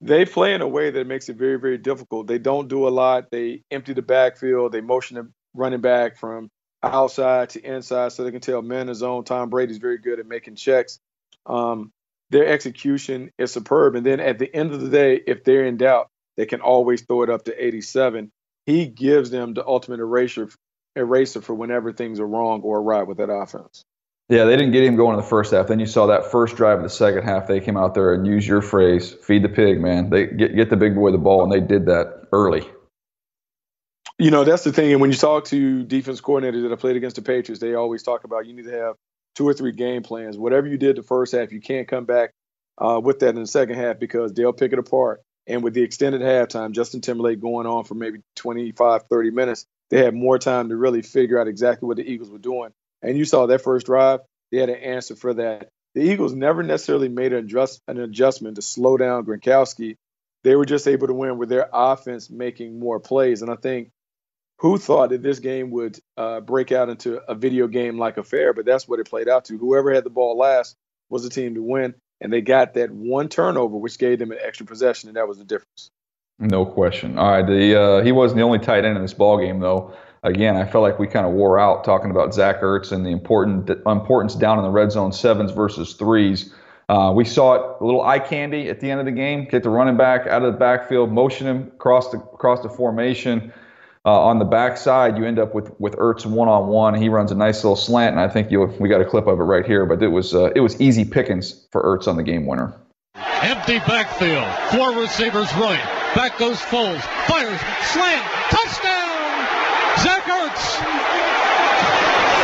they 0.00 0.26
play 0.26 0.54
in 0.54 0.60
a 0.60 0.68
way 0.68 0.90
that 0.90 1.06
makes 1.06 1.28
it 1.28 1.36
very, 1.36 1.58
very 1.58 1.78
difficult. 1.78 2.26
They 2.26 2.38
don't 2.38 2.68
do 2.68 2.86
a 2.86 2.90
lot. 2.90 3.30
They 3.30 3.62
empty 3.70 3.94
the 3.94 4.02
backfield. 4.02 4.72
They 4.72 4.82
motion 4.82 5.16
the 5.16 5.30
running 5.54 5.80
back 5.80 6.18
from 6.18 6.50
outside 6.82 7.50
to 7.50 7.60
inside 7.62 8.12
so 8.12 8.24
they 8.24 8.30
can 8.30 8.40
tell 8.40 8.60
man 8.60 8.88
in 8.88 8.94
zone. 8.94 9.24
Tom 9.24 9.48
Brady's 9.48 9.78
very 9.78 9.98
good 9.98 10.20
at 10.20 10.26
making 10.26 10.56
checks. 10.56 10.98
Um, 11.46 11.90
their 12.30 12.46
execution 12.46 13.30
is 13.38 13.52
superb. 13.52 13.94
And 13.96 14.04
then 14.04 14.20
at 14.20 14.38
the 14.38 14.54
end 14.54 14.72
of 14.72 14.80
the 14.80 14.90
day, 14.90 15.20
if 15.26 15.44
they're 15.44 15.64
in 15.64 15.78
doubt, 15.78 16.08
they 16.36 16.46
can 16.46 16.60
always 16.60 17.02
throw 17.02 17.22
it 17.22 17.30
up 17.30 17.44
to 17.44 17.64
87. 17.64 18.30
He 18.66 18.86
gives 18.86 19.30
them 19.30 19.54
the 19.54 19.66
ultimate 19.66 20.00
eraser, 20.00 20.48
eraser 20.96 21.40
for 21.40 21.54
whenever 21.54 21.92
things 21.92 22.20
are 22.20 22.26
wrong 22.26 22.62
or 22.62 22.82
right 22.82 23.06
with 23.06 23.18
that 23.18 23.30
offense. 23.30 23.84
Yeah, 24.28 24.44
they 24.44 24.56
didn't 24.56 24.72
get 24.72 24.84
him 24.84 24.96
going 24.96 25.14
in 25.14 25.20
the 25.20 25.28
first 25.28 25.52
half. 25.52 25.66
Then 25.66 25.80
you 25.80 25.86
saw 25.86 26.06
that 26.06 26.30
first 26.30 26.56
drive 26.56 26.78
of 26.78 26.84
the 26.84 26.90
second 26.90 27.24
half. 27.24 27.46
They 27.46 27.60
came 27.60 27.76
out 27.76 27.94
there 27.94 28.14
and 28.14 28.26
use 28.26 28.46
your 28.46 28.62
phrase, 28.62 29.12
feed 29.12 29.42
the 29.42 29.50
pig, 29.50 29.80
man. 29.80 30.08
They 30.08 30.26
get 30.26 30.56
get 30.56 30.70
the 30.70 30.76
big 30.76 30.94
boy 30.94 31.10
the 31.10 31.18
ball, 31.18 31.42
and 31.42 31.52
they 31.52 31.60
did 31.60 31.86
that 31.86 32.28
early. 32.32 32.66
You 34.18 34.30
know, 34.30 34.44
that's 34.44 34.64
the 34.64 34.72
thing. 34.72 34.92
And 34.92 35.00
when 35.00 35.10
you 35.10 35.16
talk 35.16 35.44
to 35.46 35.82
defense 35.82 36.20
coordinators 36.20 36.62
that 36.62 36.70
have 36.70 36.78
played 36.78 36.96
against 36.96 37.16
the 37.16 37.22
Patriots, 37.22 37.60
they 37.60 37.74
always 37.74 38.02
talk 38.02 38.24
about 38.24 38.46
you 38.46 38.54
need 38.54 38.64
to 38.64 38.70
have 38.70 38.94
two 39.34 39.46
or 39.46 39.52
three 39.52 39.72
game 39.72 40.02
plans. 40.02 40.38
Whatever 40.38 40.68
you 40.68 40.78
did 40.78 40.96
the 40.96 41.02
first 41.02 41.34
half, 41.34 41.52
you 41.52 41.60
can't 41.60 41.88
come 41.88 42.04
back 42.04 42.30
uh, 42.78 43.00
with 43.02 43.18
that 43.18 43.30
in 43.30 43.40
the 43.40 43.46
second 43.46 43.76
half 43.76 43.98
because 43.98 44.32
they'll 44.32 44.52
pick 44.52 44.72
it 44.72 44.78
apart. 44.78 45.20
And 45.46 45.62
with 45.62 45.74
the 45.74 45.82
extended 45.82 46.22
halftime, 46.22 46.72
Justin 46.72 47.02
Timberlake 47.02 47.40
going 47.40 47.66
on 47.66 47.84
for 47.84 47.94
maybe 47.94 48.20
25, 48.36 49.02
30 49.10 49.30
minutes, 49.30 49.66
they 49.94 50.04
had 50.04 50.14
more 50.14 50.38
time 50.38 50.68
to 50.68 50.76
really 50.76 51.02
figure 51.02 51.38
out 51.38 51.48
exactly 51.48 51.86
what 51.86 51.96
the 51.96 52.10
Eagles 52.10 52.30
were 52.30 52.38
doing 52.38 52.70
and 53.04 53.18
you 53.18 53.24
saw 53.24 53.46
that 53.46 53.60
first 53.60 53.86
drive, 53.86 54.20
they 54.50 54.58
had 54.58 54.70
an 54.70 54.76
answer 54.76 55.14
for 55.14 55.34
that. 55.34 55.68
The 55.94 56.00
Eagles 56.00 56.34
never 56.34 56.62
necessarily 56.62 57.08
made 57.08 57.32
an, 57.32 57.44
adjust, 57.44 57.82
an 57.86 58.00
adjustment 58.00 58.56
to 58.56 58.62
slow 58.62 58.96
down 58.96 59.26
Gronkowski. 59.26 59.96
They 60.42 60.56
were 60.56 60.64
just 60.64 60.88
able 60.88 61.06
to 61.06 61.14
win 61.14 61.38
with 61.38 61.48
their 61.48 61.68
offense 61.72 62.30
making 62.30 62.78
more 62.78 62.98
plays. 62.98 63.42
And 63.42 63.50
I 63.50 63.56
think 63.56 63.90
who 64.58 64.78
thought 64.78 65.10
that 65.10 65.22
this 65.22 65.38
game 65.38 65.70
would 65.72 65.98
uh, 66.16 66.40
break 66.40 66.72
out 66.72 66.88
into 66.88 67.20
a 67.30 67.34
video 67.34 67.66
game 67.68 67.98
like 67.98 68.16
affair, 68.16 68.52
but 68.52 68.64
that's 68.64 68.88
what 68.88 69.00
it 69.00 69.08
played 69.08 69.28
out 69.28 69.44
to. 69.46 69.58
Whoever 69.58 69.92
had 69.92 70.04
the 70.04 70.10
ball 70.10 70.36
last 70.36 70.76
was 71.10 71.22
the 71.22 71.30
team 71.30 71.54
to 71.54 71.62
win, 71.62 71.94
and 72.20 72.32
they 72.32 72.40
got 72.40 72.74
that 72.74 72.90
one 72.90 73.28
turnover, 73.28 73.76
which 73.76 73.98
gave 73.98 74.18
them 74.18 74.32
an 74.32 74.38
extra 74.42 74.66
possession, 74.66 75.08
and 75.08 75.16
that 75.16 75.28
was 75.28 75.38
the 75.38 75.44
difference. 75.44 75.90
No 76.38 76.66
question. 76.66 77.18
All 77.18 77.30
right, 77.30 77.46
the 77.46 77.80
uh, 77.80 78.02
he 78.02 78.12
wasn't 78.12 78.38
the 78.38 78.42
only 78.42 78.58
tight 78.58 78.84
end 78.84 78.96
in 78.96 79.02
this 79.02 79.14
ball 79.14 79.38
game, 79.38 79.60
though. 79.60 79.94
Again, 80.24 80.56
I 80.56 80.64
felt 80.66 80.82
like 80.82 80.98
we 80.98 81.06
kind 81.06 81.26
of 81.26 81.32
wore 81.32 81.58
out 81.58 81.84
talking 81.84 82.10
about 82.10 82.34
Zach 82.34 82.60
Ertz 82.60 82.92
and 82.92 83.04
the 83.04 83.10
important 83.10 83.70
importance 83.86 84.34
down 84.34 84.58
in 84.58 84.64
the 84.64 84.70
red 84.70 84.90
zone 84.90 85.12
sevens 85.12 85.52
versus 85.52 85.92
threes. 85.94 86.52
Uh, 86.88 87.12
we 87.14 87.24
saw 87.24 87.54
it 87.54 87.76
a 87.80 87.84
little 87.84 88.02
eye 88.02 88.18
candy 88.18 88.68
at 88.68 88.80
the 88.80 88.90
end 88.90 89.00
of 89.00 89.06
the 89.06 89.12
game. 89.12 89.44
Get 89.44 89.62
the 89.62 89.70
running 89.70 89.96
back 89.96 90.26
out 90.26 90.42
of 90.42 90.52
the 90.52 90.58
backfield, 90.58 91.12
motion 91.12 91.46
him 91.46 91.72
across 91.74 92.10
the 92.10 92.18
across 92.18 92.62
the 92.62 92.68
formation. 92.68 93.52
Uh, 94.06 94.20
on 94.20 94.38
the 94.38 94.44
backside, 94.44 95.16
you 95.16 95.24
end 95.24 95.38
up 95.38 95.54
with 95.54 95.70
with 95.78 95.94
Ertz 95.96 96.26
one 96.26 96.48
on 96.48 96.68
one. 96.68 96.94
He 96.94 97.08
runs 97.08 97.30
a 97.30 97.34
nice 97.34 97.62
little 97.62 97.76
slant, 97.76 98.12
and 98.12 98.20
I 98.20 98.28
think 98.28 98.50
you 98.50 98.64
we 98.80 98.88
got 98.88 99.00
a 99.00 99.04
clip 99.04 99.26
of 99.26 99.38
it 99.38 99.44
right 99.44 99.64
here. 99.64 99.86
But 99.86 100.02
it 100.02 100.08
was 100.08 100.34
uh, 100.34 100.50
it 100.56 100.60
was 100.60 100.80
easy 100.80 101.04
pickings 101.04 101.66
for 101.70 101.82
Ertz 101.82 102.08
on 102.08 102.16
the 102.16 102.22
game 102.22 102.46
winner. 102.46 102.74
Empty 103.14 103.78
backfield, 103.80 104.46
four 104.70 105.00
receivers 105.00 105.52
right. 105.54 105.93
Back 106.14 106.38
goes 106.38 106.58
Foles, 106.58 107.00
fires, 107.26 107.60
slant, 107.90 108.24
touchdown, 108.50 109.14
Zach 109.98 110.22
Ertz. 110.24 110.64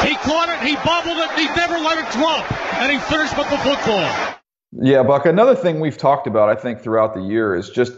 He 0.06 0.14
caught 0.16 0.48
it, 0.48 0.66
he 0.66 0.74
bobbled 0.84 1.18
it, 1.18 1.38
he 1.38 1.46
never 1.54 1.78
let 1.78 1.98
it 1.98 2.10
drop, 2.12 2.50
and 2.78 2.90
he 2.90 2.98
finished 2.98 3.38
with 3.38 3.48
the 3.48 3.58
football. 3.58 4.36
Yeah, 4.72 5.02
Buck. 5.04 5.26
Another 5.26 5.54
thing 5.54 5.78
we've 5.78 5.96
talked 5.96 6.26
about, 6.26 6.48
I 6.48 6.54
think, 6.56 6.80
throughout 6.80 7.14
the 7.14 7.22
year 7.22 7.54
is 7.54 7.70
just 7.70 7.92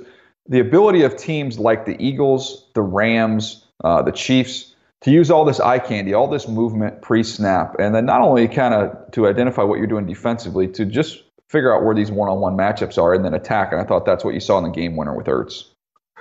the 0.46 0.60
ability 0.60 1.02
of 1.02 1.16
teams 1.16 1.58
like 1.58 1.86
the 1.86 1.96
Eagles, 1.98 2.70
the 2.74 2.82
Rams, 2.82 3.66
uh, 3.82 4.02
the 4.02 4.12
Chiefs 4.12 4.74
to 5.02 5.10
use 5.10 5.30
all 5.30 5.44
this 5.44 5.58
eye 5.58 5.78
candy, 5.78 6.14
all 6.14 6.28
this 6.28 6.48
movement 6.48 7.02
pre-snap, 7.02 7.76
and 7.78 7.94
then 7.94 8.06
not 8.06 8.20
only 8.20 8.46
kind 8.46 8.74
of 8.74 9.10
to 9.12 9.26
identify 9.26 9.62
what 9.62 9.78
you're 9.78 9.86
doing 9.86 10.06
defensively, 10.06 10.68
to 10.68 10.84
just 10.84 11.22
figure 11.52 11.74
out 11.74 11.84
where 11.84 11.94
these 11.94 12.10
one-on-one 12.10 12.56
matchups 12.56 12.96
are 12.96 13.12
and 13.14 13.24
then 13.24 13.34
attack. 13.34 13.70
And 13.72 13.80
I 13.80 13.84
thought 13.84 14.06
that's 14.06 14.24
what 14.24 14.34
you 14.34 14.40
saw 14.40 14.58
in 14.58 14.64
the 14.64 14.70
game 14.70 14.96
winner 14.96 15.14
with 15.14 15.26
Ertz. 15.26 15.64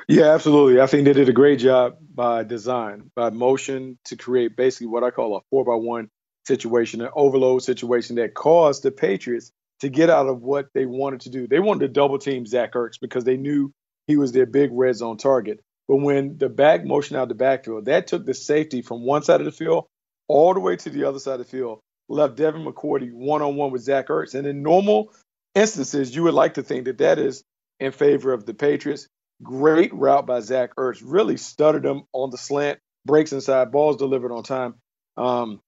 Yeah, 0.08 0.34
absolutely. 0.34 0.82
I 0.82 0.88
think 0.88 1.06
they 1.06 1.14
did 1.14 1.30
a 1.30 1.34
great 1.34 1.60
job 1.60 1.96
by 2.14 2.44
design, 2.44 3.12
by 3.16 3.30
motion 3.30 3.98
to 4.06 4.18
create 4.18 4.58
basically 4.58 4.88
what 4.88 5.04
I 5.04 5.12
call 5.12 5.38
a 5.38 5.42
four 5.50 5.64
by 5.64 5.76
one 5.76 6.10
situation, 6.46 7.02
an 7.02 7.10
overload 7.16 7.64
situation 7.64 8.18
that 8.18 8.34
caused 8.34 8.84
the 8.84 8.92
Patriots 8.92 9.52
to 9.80 9.90
get 9.90 10.10
out 10.10 10.28
of 10.28 10.42
what 10.42 10.68
they 10.74 10.86
wanted 10.86 11.22
to 11.22 11.30
do. 11.30 11.48
They 11.48 11.60
wanted 11.60 11.88
to 11.88 11.88
double 11.88 12.20
team 12.20 12.46
Zach 12.46 12.74
Ertz 12.74 13.00
because 13.00 13.24
they 13.24 13.38
knew 13.38 13.72
he 14.08 14.18
was 14.18 14.32
their 14.32 14.46
big 14.46 14.72
red 14.74 14.96
zone 14.96 15.18
target. 15.18 15.62
But 15.88 15.98
when 15.98 16.38
the 16.38 16.50
back 16.50 16.86
motion 16.86 17.16
out 17.16 17.30
the 17.30 17.36
backfield, 17.36 17.86
that 17.86 18.08
took 18.08 18.26
the 18.26 18.34
safety 18.34 18.82
from 18.82 19.06
one 19.06 19.24
side 19.24 19.40
of 19.40 19.46
the 19.46 19.52
field 19.52 19.86
all 20.28 20.54
the 20.54 20.60
way 20.60 20.76
to 20.76 20.90
the 20.90 21.06
other 21.06 21.20
side 21.20 21.40
of 21.40 21.40
the 21.40 21.46
field, 21.46 21.80
left 22.12 22.36
Devin 22.36 22.66
McCourty 22.66 23.12
one 23.12 23.42
on 23.42 23.56
one 23.56 23.72
with 23.72 23.82
Zach 23.82 24.08
Ertz. 24.08 24.36
And 24.36 24.48
in 24.48 24.64
normal 24.64 25.14
instances, 25.56 26.16
you 26.16 26.24
would 26.24 26.34
like 26.34 26.56
to 26.56 26.64
think 26.64 26.86
that 26.86 27.00
that 27.00 27.20
is 27.20 27.44
in 27.80 27.92
favor 27.92 28.34
of 28.34 28.46
the 28.46 28.54
Patriots. 28.54 29.08
Great 29.42 29.94
route 29.94 30.28
by 30.28 30.40
Zach 30.40 30.76
Ertz, 30.76 31.02
really 31.04 31.38
stuttered 31.38 31.86
him 31.86 32.04
on 32.14 32.30
the 32.30 32.38
slant, 32.38 32.80
breaks 33.06 33.34
inside, 33.34 33.72
balls 33.72 33.98
delivered 33.98 34.32
on 34.32 34.44
time. 34.44 34.76
Um, 35.18 35.60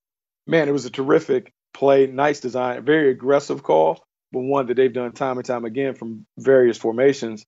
man, 0.45 0.69
it 0.69 0.73
was 0.73 0.85
a 0.85 0.91
terrific 0.91 1.51
play, 1.73 2.05
nice 2.05 2.39
design, 2.39 2.85
very 2.85 3.09
aggressive 3.09 3.63
call, 3.63 4.03
but 4.31 4.41
one 4.41 4.67
that 4.67 4.77
they've 4.77 4.93
done 4.93 5.11
time 5.13 5.37
and 5.37 5.45
time 5.45 5.65
again 5.65 5.95
from 5.95 6.25
various 6.37 6.77
formations. 6.77 7.45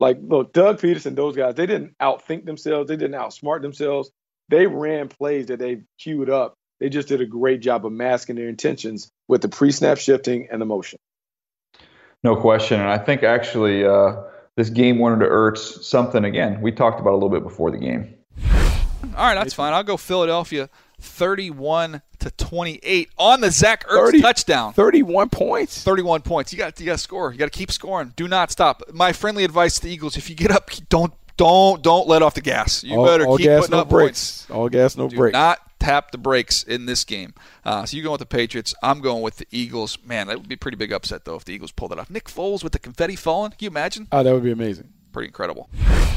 Like, 0.00 0.18
look, 0.22 0.52
Doug 0.52 0.80
Pederson, 0.80 1.16
those 1.16 1.36
guys, 1.36 1.54
they 1.54 1.66
didn't 1.66 1.94
outthink 2.00 2.44
themselves. 2.44 2.88
They 2.88 2.96
didn't 2.96 3.20
outsmart 3.20 3.62
themselves. 3.62 4.10
They 4.48 4.66
ran 4.66 5.08
plays 5.08 5.46
that 5.46 5.58
they 5.58 5.82
queued 5.98 6.30
up. 6.30 6.54
They 6.80 6.88
just 6.88 7.08
did 7.08 7.20
a 7.20 7.26
great 7.26 7.60
job 7.60 7.84
of 7.84 7.92
masking 7.92 8.36
their 8.36 8.48
intentions 8.48 9.10
with 9.26 9.42
the 9.42 9.48
pre-snap 9.48 9.98
shifting 9.98 10.48
and 10.50 10.60
the 10.60 10.66
motion. 10.66 10.98
No 12.22 12.36
question. 12.36 12.80
And 12.80 12.88
I 12.88 12.98
think 12.98 13.22
actually 13.22 13.84
uh, 13.84 14.16
this 14.56 14.70
game 14.70 14.98
wanted 14.98 15.24
to 15.24 15.30
Ertz 15.30 15.82
something 15.82 16.24
again. 16.24 16.60
We 16.60 16.72
talked 16.72 17.00
about 17.00 17.12
a 17.12 17.14
little 17.14 17.30
bit 17.30 17.42
before 17.42 17.70
the 17.70 17.78
game. 17.78 18.14
All 19.16 19.26
right, 19.26 19.34
that's 19.34 19.54
fine. 19.54 19.72
I'll 19.72 19.84
go 19.84 19.96
Philadelphia 19.96 20.68
31 21.00 22.02
to 22.20 22.30
28 22.32 23.10
on 23.18 23.40
the 23.40 23.50
Zach 23.50 23.86
Ertz 23.86 24.06
30, 24.06 24.20
touchdown. 24.20 24.72
31 24.72 25.28
points. 25.28 25.82
31 25.82 26.22
points. 26.22 26.52
You 26.52 26.58
got 26.58 26.78
you 26.78 26.86
got 26.86 26.92
to 26.92 26.98
score. 26.98 27.32
You 27.32 27.38
got 27.38 27.50
to 27.50 27.56
keep 27.58 27.70
scoring. 27.70 28.12
Do 28.16 28.28
not 28.28 28.50
stop. 28.50 28.82
My 28.92 29.12
friendly 29.12 29.44
advice 29.44 29.76
to 29.76 29.82
the 29.82 29.90
Eagles: 29.90 30.16
if 30.16 30.28
you 30.28 30.36
get 30.36 30.50
up, 30.50 30.70
don't 30.88 31.12
don't 31.36 31.82
don't 31.82 32.08
let 32.08 32.22
off 32.22 32.34
the 32.34 32.40
gas. 32.40 32.82
You 32.82 32.98
all, 32.98 33.06
better 33.06 33.26
all 33.26 33.36
keep 33.36 33.46
gas, 33.46 33.60
putting 33.62 33.76
no 33.76 33.82
up 33.82 33.88
breaks. 33.88 34.42
points. 34.46 34.50
All 34.50 34.68
gas, 34.68 34.96
no 34.96 35.08
Do 35.08 35.16
brakes. 35.16 35.32
Not 35.32 35.60
tap 35.78 36.10
the 36.10 36.18
brakes 36.18 36.62
in 36.62 36.86
this 36.86 37.04
game. 37.04 37.34
Uh, 37.64 37.84
so 37.84 37.96
you 37.96 38.02
go 38.02 38.12
with 38.12 38.20
the 38.20 38.26
Patriots. 38.26 38.74
I'm 38.82 39.00
going 39.00 39.22
with 39.22 39.36
the 39.36 39.46
Eagles. 39.50 39.98
Man, 40.04 40.26
that 40.26 40.38
would 40.38 40.48
be 40.48 40.54
a 40.54 40.58
pretty 40.58 40.76
big 40.76 40.92
upset 40.92 41.24
though 41.24 41.36
if 41.36 41.44
the 41.44 41.52
Eagles 41.52 41.72
pulled 41.72 41.92
it 41.92 41.98
off. 41.98 42.10
Nick 42.10 42.26
Foles 42.26 42.62
with 42.62 42.72
the 42.72 42.78
confetti 42.78 43.16
falling. 43.16 43.50
Can 43.52 43.58
you 43.60 43.70
imagine? 43.70 44.08
Oh, 44.12 44.22
that 44.22 44.32
would 44.32 44.44
be 44.44 44.52
amazing. 44.52 44.92
Pretty 45.12 45.28
incredible. 45.28 45.68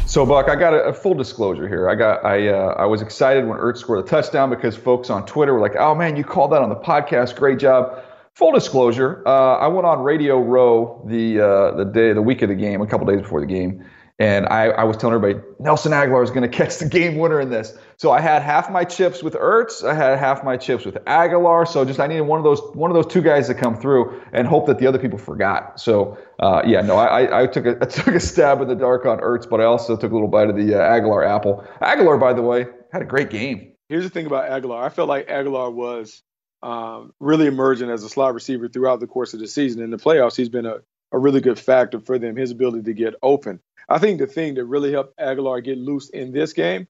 So 0.06 0.26
Buck, 0.26 0.50
I 0.50 0.56
got 0.56 0.74
a, 0.74 0.84
a 0.84 0.94
full 0.94 1.14
disclosure 1.14 1.68
here. 1.68 1.90
I 1.90 1.96
got 1.96 2.26
I 2.26 2.50
uh, 2.50 2.76
I 2.78 2.86
was 2.86 3.02
excited 3.02 3.48
when 3.48 3.58
Ertz 3.58 3.78
scored 3.78 4.04
a 4.06 4.08
touchdown 4.08 4.50
because 4.50 4.76
folks 4.76 5.10
on 5.10 5.26
Twitter 5.26 5.54
were 5.54 5.62
like, 5.62 5.76
"Oh 5.78 5.96
man, 5.96 6.18
you 6.18 6.24
called 6.24 6.52
that 6.52 6.62
on 6.62 6.70
the 6.70 6.76
podcast. 6.76 7.36
Great 7.36 7.60
job." 7.60 8.04
Full 8.34 8.54
disclosure, 8.54 9.22
uh, 9.26 9.58
I 9.58 9.68
went 9.68 9.86
on 9.86 10.00
Radio 10.04 10.40
Row 10.42 11.04
the 11.06 11.40
uh, 11.40 11.72
the 11.76 11.86
day 11.86 12.14
the 12.14 12.22
week 12.22 12.42
of 12.42 12.50
the 12.50 12.56
game, 12.56 12.82
a 12.82 12.88
couple 12.88 13.06
days 13.06 13.22
before 13.22 13.42
the 13.42 13.46
game, 13.46 13.86
and 14.22 14.46
I, 14.50 14.66
I 14.66 14.84
was 14.84 14.98
telling 14.98 15.16
everybody 15.16 15.44
Nelson 15.60 15.94
Agholor 15.94 16.24
is 16.24 16.30
going 16.30 16.44
to 16.50 16.58
catch 16.58 16.78
the 16.78 16.88
game 16.88 17.18
winner 17.18 17.42
in 17.42 17.50
this. 17.50 17.76
So 17.98 18.12
I 18.12 18.22
had 18.22 18.44
half 18.44 18.70
my 18.70 18.84
chips 18.84 19.24
with 19.24 19.34
Ertz, 19.34 19.84
I 19.84 19.96
had 19.96 20.20
half 20.20 20.44
my 20.44 20.58
chips 20.58 20.86
with 20.86 20.94
Agholor. 21.06 21.68
So 21.68 21.84
just 21.84 22.00
I 22.00 22.06
needed 22.06 22.22
one 22.22 22.38
of 22.38 22.44
those 22.44 22.62
one 22.76 22.92
of 22.92 22.96
those 22.96 23.12
two 23.12 23.24
guys 23.24 23.48
to 23.48 23.56
come 23.56 23.76
through 23.76 24.22
and 24.32 24.48
hope 24.48 24.68
that 24.68 24.78
the 24.78 24.86
other 24.86 25.00
people 25.00 25.18
forgot. 25.18 25.80
So 25.80 26.20
uh, 26.40 26.62
yeah, 26.68 26.82
no, 26.82 26.98
I, 26.98 27.44
I 27.44 27.48
took 27.48 27.66
a 27.66 27.78
I 27.82 27.86
took 27.86 28.14
a 28.14 28.20
stab 28.20 28.62
in 28.62 28.68
the 28.68 28.76
dark 28.76 29.08
on 29.08 29.20
Ertz, 29.20 29.50
but 29.50 29.60
I 29.60 29.64
also 29.64 29.98
took 29.98 30.12
a 30.12 30.14
little 30.14 30.28
bite 30.28 30.52
of 30.52 30.56
the 30.56 30.76
uh, 30.76 30.78
Agholor 30.78 31.28
apple. 31.28 31.66
Agholor, 31.82 32.20
by 32.20 32.34
the 32.34 32.44
way, 32.44 32.68
had 32.94 33.02
a 33.02 33.06
great 33.06 33.32
game. 33.32 33.74
Here's 33.90 34.04
the 34.04 34.12
thing 34.12 34.28
about 34.28 34.52
Agholor. 34.52 34.84
I 34.84 34.90
felt 34.90 35.10
like 35.10 35.30
Agholor 35.30 35.74
was 35.74 36.22
um, 36.62 37.12
really 37.20 37.48
emerging 37.48 37.90
as 37.90 38.04
a 38.04 38.10
slot 38.10 38.36
receiver 38.36 38.70
throughout 38.70 39.00
the 39.00 39.08
course 39.08 39.34
of 39.34 39.40
the 39.40 39.48
season. 39.48 39.82
In 39.82 39.90
the 39.90 39.98
playoffs, 39.98 40.38
he's 40.38 40.50
been 40.50 40.68
a, 40.68 40.78
a 41.12 41.20
really 41.20 41.42
good 41.42 41.60
factor 41.60 42.00
for 42.00 42.18
them. 42.18 42.36
His 42.36 42.52
ability 42.52 42.84
to 42.84 42.94
get 42.94 43.16
open. 43.22 43.60
I 43.90 44.00
think 44.00 44.20
the 44.20 44.28
thing 44.28 44.56
that 44.56 44.66
really 44.66 44.92
helped 44.92 45.18
Agholor 45.18 45.64
get 45.64 45.78
loose 45.78 46.10
in 46.10 46.32
this 46.32 46.54
game, 46.54 46.88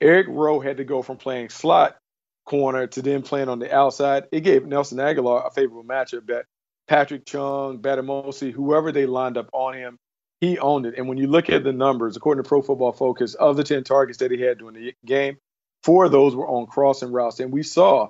Eric 0.00 0.26
Rowe 0.28 0.60
had 0.60 0.78
to 0.78 0.84
go 0.84 1.02
from 1.02 1.16
playing 1.16 1.48
slot 1.48 1.96
corner 2.44 2.86
to 2.88 3.02
then 3.02 3.22
playing 3.22 3.48
on 3.48 3.58
the 3.58 3.74
outside. 3.74 4.24
It 4.32 4.40
gave 4.40 4.66
Nelson 4.66 4.98
Agholor 4.98 5.46
a 5.46 5.50
favorable 5.50 5.84
matchup 5.84 6.26
that 6.26 6.46
Patrick 6.88 7.24
Chung, 7.24 7.78
Bademosi, 7.78 8.52
whoever 8.52 8.92
they 8.92 9.06
lined 9.06 9.38
up 9.38 9.48
on 9.52 9.74
him, 9.74 9.98
he 10.40 10.58
owned 10.58 10.86
it. 10.86 10.94
And 10.98 11.08
when 11.08 11.18
you 11.18 11.28
look 11.28 11.48
at 11.50 11.62
the 11.62 11.72
numbers, 11.72 12.16
according 12.16 12.42
to 12.42 12.48
Pro 12.48 12.62
Football 12.62 12.92
Focus, 12.92 13.34
of 13.34 13.56
the 13.56 13.64
10 13.64 13.84
targets 13.84 14.18
that 14.18 14.32
he 14.32 14.40
had 14.40 14.58
during 14.58 14.74
the 14.74 14.94
game, 15.04 15.38
four 15.84 16.06
of 16.06 16.12
those 16.12 16.34
were 16.34 16.48
on 16.48 16.66
crossing 16.66 17.12
routes. 17.12 17.38
And 17.38 17.52
we 17.52 17.62
saw 17.62 18.08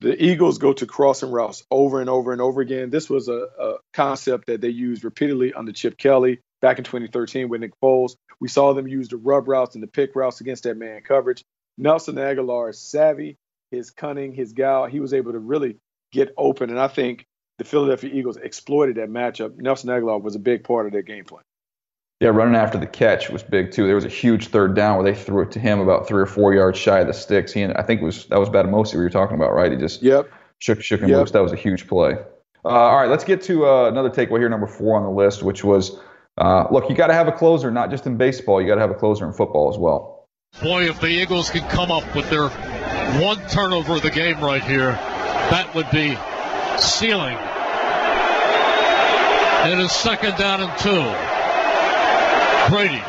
the 0.00 0.22
Eagles 0.22 0.58
go 0.58 0.72
to 0.74 0.86
crossing 0.86 1.30
routes 1.30 1.64
over 1.70 2.00
and 2.00 2.10
over 2.10 2.32
and 2.32 2.40
over 2.40 2.60
again. 2.60 2.90
This 2.90 3.08
was 3.08 3.28
a, 3.28 3.46
a 3.58 3.74
concept 3.92 4.46
that 4.46 4.60
they 4.60 4.68
used 4.68 5.04
repeatedly 5.04 5.54
under 5.54 5.72
Chip 5.72 5.96
Kelly 5.96 6.40
back 6.60 6.78
in 6.78 6.84
2013 6.84 7.48
with 7.48 7.60
Nick 7.60 7.72
Foles. 7.82 8.16
We 8.40 8.48
saw 8.48 8.74
them 8.74 8.86
use 8.86 9.08
the 9.08 9.16
rub 9.16 9.48
routes 9.48 9.74
and 9.74 9.82
the 9.82 9.88
pick 9.88 10.14
routes 10.14 10.40
against 10.40 10.64
that 10.64 10.76
man 10.76 11.00
coverage. 11.02 11.44
Nelson 11.78 12.16
Agholor 12.16 12.70
is 12.70 12.80
savvy, 12.80 13.36
his 13.70 13.90
cunning, 13.90 14.34
his 14.34 14.52
guile. 14.52 14.86
He 14.86 15.00
was 15.00 15.14
able 15.14 15.32
to 15.32 15.38
really 15.38 15.78
get 16.12 16.32
open. 16.36 16.70
And 16.70 16.78
I 16.78 16.88
think 16.88 17.24
the 17.58 17.64
Philadelphia 17.64 18.10
Eagles 18.12 18.36
exploited 18.36 18.96
that 18.96 19.10
matchup. 19.10 19.56
Nelson 19.56 19.90
Agholor 19.90 20.22
was 20.22 20.34
a 20.34 20.40
big 20.40 20.64
part 20.64 20.86
of 20.86 20.92
their 20.92 21.02
game 21.02 21.24
plan. 21.24 21.42
Yeah, 22.20 22.30
running 22.30 22.54
after 22.54 22.78
the 22.78 22.86
catch 22.86 23.28
was 23.28 23.42
big 23.42 23.72
too. 23.72 23.86
There 23.86 23.94
was 23.94 24.06
a 24.06 24.10
huge 24.10 24.48
third 24.48 24.74
down 24.74 24.96
where 24.96 25.04
they 25.04 25.18
threw 25.18 25.42
it 25.42 25.50
to 25.52 25.60
him 25.60 25.80
about 25.80 26.08
three 26.08 26.22
or 26.22 26.26
four 26.26 26.54
yards 26.54 26.78
shy 26.78 27.00
of 27.00 27.06
the 27.06 27.12
sticks. 27.12 27.52
He 27.52 27.60
and 27.60 27.74
I 27.74 27.82
think 27.82 28.00
it 28.00 28.04
was 28.04 28.24
that 28.26 28.40
was 28.40 28.48
Bademosi 28.48 28.94
we 28.94 29.00
were 29.00 29.10
talking 29.10 29.36
about, 29.36 29.52
right? 29.54 29.70
He 29.70 29.76
just 29.76 30.02
yep. 30.02 30.30
shook 30.58 30.82
shook 30.82 31.00
him 31.00 31.10
Yep. 31.10 31.18
loose. 31.18 31.30
That 31.32 31.42
was 31.42 31.52
a 31.52 31.56
huge 31.56 31.86
play. 31.86 32.16
Uh, 32.64 32.68
all 32.68 32.96
right, 32.96 33.08
let's 33.10 33.22
get 33.22 33.42
to 33.42 33.66
uh, 33.66 33.88
another 33.88 34.10
takeaway 34.10 34.38
here, 34.38 34.48
number 34.48 34.66
four 34.66 34.96
on 34.96 35.04
the 35.04 35.10
list, 35.10 35.42
which 35.42 35.62
was 35.62 36.00
uh, 36.38 36.66
look, 36.70 36.88
you 36.88 36.96
got 36.96 37.08
to 37.08 37.14
have 37.14 37.28
a 37.28 37.32
closer, 37.32 37.70
not 37.70 37.90
just 37.90 38.06
in 38.06 38.16
baseball. 38.16 38.60
You 38.60 38.66
got 38.66 38.76
to 38.76 38.80
have 38.80 38.90
a 38.90 38.94
closer 38.94 39.26
in 39.26 39.32
football 39.32 39.70
as 39.70 39.78
well. 39.78 40.26
Boy, 40.62 40.88
if 40.88 41.00
the 41.00 41.08
Eagles 41.08 41.50
can 41.50 41.68
come 41.68 41.90
up 41.90 42.14
with 42.14 42.28
their 42.30 42.48
one 43.20 43.38
turnover 43.48 43.96
of 43.96 44.02
the 44.02 44.10
game 44.10 44.40
right 44.40 44.62
here, 44.62 44.92
that 44.92 45.74
would 45.74 45.90
be 45.90 46.16
sealing. 46.80 47.36
It 49.70 49.78
is 49.78 49.92
second 49.92 50.36
down 50.38 50.62
and 50.62 50.78
two. 50.78 51.45
Brady 52.68 53.02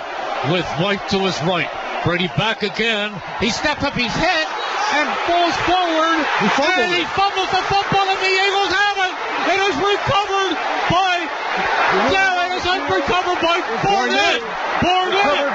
with 0.53 0.67
White 0.77 1.01
to 1.09 1.19
his 1.25 1.37
right. 1.43 1.69
Brady 2.05 2.27
back 2.37 2.63
again. 2.63 3.11
He 3.39 3.49
stepped 3.49 3.83
up, 3.83 3.93
his 3.93 4.13
head 4.13 4.47
and 4.93 5.07
falls 5.27 5.57
forward. 5.67 6.17
He 6.39 6.63
and 6.77 6.93
he 6.93 7.03
fumbles 7.17 7.51
the 7.51 7.63
football, 7.67 8.07
and 8.07 8.19
the 8.21 8.33
Eagles 8.33 8.71
have 8.71 8.97
it. 9.01 9.13
It 9.51 9.59
is 9.67 9.75
recovered 9.75 10.53
by. 10.87 11.13
Yeah, 12.13 12.55
it 12.55 12.63
is 12.63 12.85
recovered 12.85 13.39
by 13.41 13.57
Barnett. 13.83 14.39
Barnett. 14.79 15.47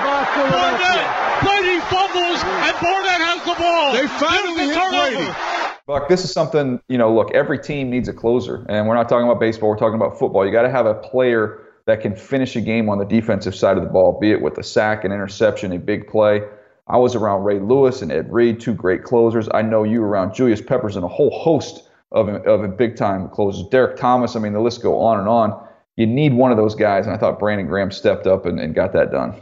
Barnett. 0.50 1.06
Brady 1.46 1.78
fumbles, 1.88 2.40
and 2.42 2.74
Barnett 2.82 3.20
has 3.22 3.40
the 3.46 3.56
ball. 3.56 3.92
They 3.94 4.06
finally 4.20 4.66
hit 4.68 4.90
Brady. 4.90 5.52
Buck, 5.86 6.08
this 6.08 6.24
is 6.24 6.32
something, 6.32 6.80
you 6.88 6.96
know, 6.96 7.12
look, 7.12 7.32
every 7.34 7.58
team 7.58 7.90
needs 7.90 8.08
a 8.08 8.12
closer. 8.12 8.64
And 8.68 8.86
we're 8.86 8.94
not 8.94 9.08
talking 9.08 9.26
about 9.26 9.40
baseball, 9.40 9.70
we're 9.70 9.78
talking 9.78 9.96
about 9.96 10.18
football. 10.18 10.46
You 10.46 10.52
got 10.52 10.62
to 10.62 10.70
have 10.70 10.86
a 10.86 10.94
player 10.94 11.61
that 11.86 12.00
can 12.00 12.14
finish 12.14 12.56
a 12.56 12.60
game 12.60 12.88
on 12.88 12.98
the 12.98 13.04
defensive 13.04 13.54
side 13.54 13.76
of 13.76 13.82
the 13.82 13.88
ball, 13.88 14.18
be 14.20 14.30
it 14.30 14.40
with 14.40 14.58
a 14.58 14.62
sack, 14.62 15.04
an 15.04 15.12
interception, 15.12 15.72
a 15.72 15.78
big 15.78 16.06
play. 16.06 16.42
I 16.88 16.98
was 16.98 17.14
around 17.14 17.44
Ray 17.44 17.60
Lewis 17.60 18.02
and 18.02 18.10
Ed 18.10 18.32
Reed, 18.32 18.60
two 18.60 18.74
great 18.74 19.04
closers. 19.04 19.48
I 19.54 19.62
know 19.62 19.84
you 19.84 20.02
around 20.02 20.34
Julius 20.34 20.60
Peppers 20.60 20.96
and 20.96 21.04
a 21.04 21.08
whole 21.08 21.30
host 21.30 21.88
of, 22.10 22.28
of 22.28 22.76
big 22.76 22.96
time 22.96 23.28
closers. 23.28 23.66
Derrick 23.68 23.96
Thomas, 23.96 24.36
I 24.36 24.40
mean, 24.40 24.52
the 24.52 24.60
list 24.60 24.82
go 24.82 24.98
on 25.00 25.18
and 25.18 25.28
on. 25.28 25.68
You 25.96 26.06
need 26.06 26.34
one 26.34 26.50
of 26.50 26.56
those 26.56 26.74
guys, 26.74 27.06
and 27.06 27.14
I 27.14 27.18
thought 27.18 27.38
Brandon 27.38 27.66
Graham 27.66 27.90
stepped 27.90 28.26
up 28.26 28.46
and, 28.46 28.58
and 28.58 28.74
got 28.74 28.92
that 28.94 29.10
done. 29.10 29.34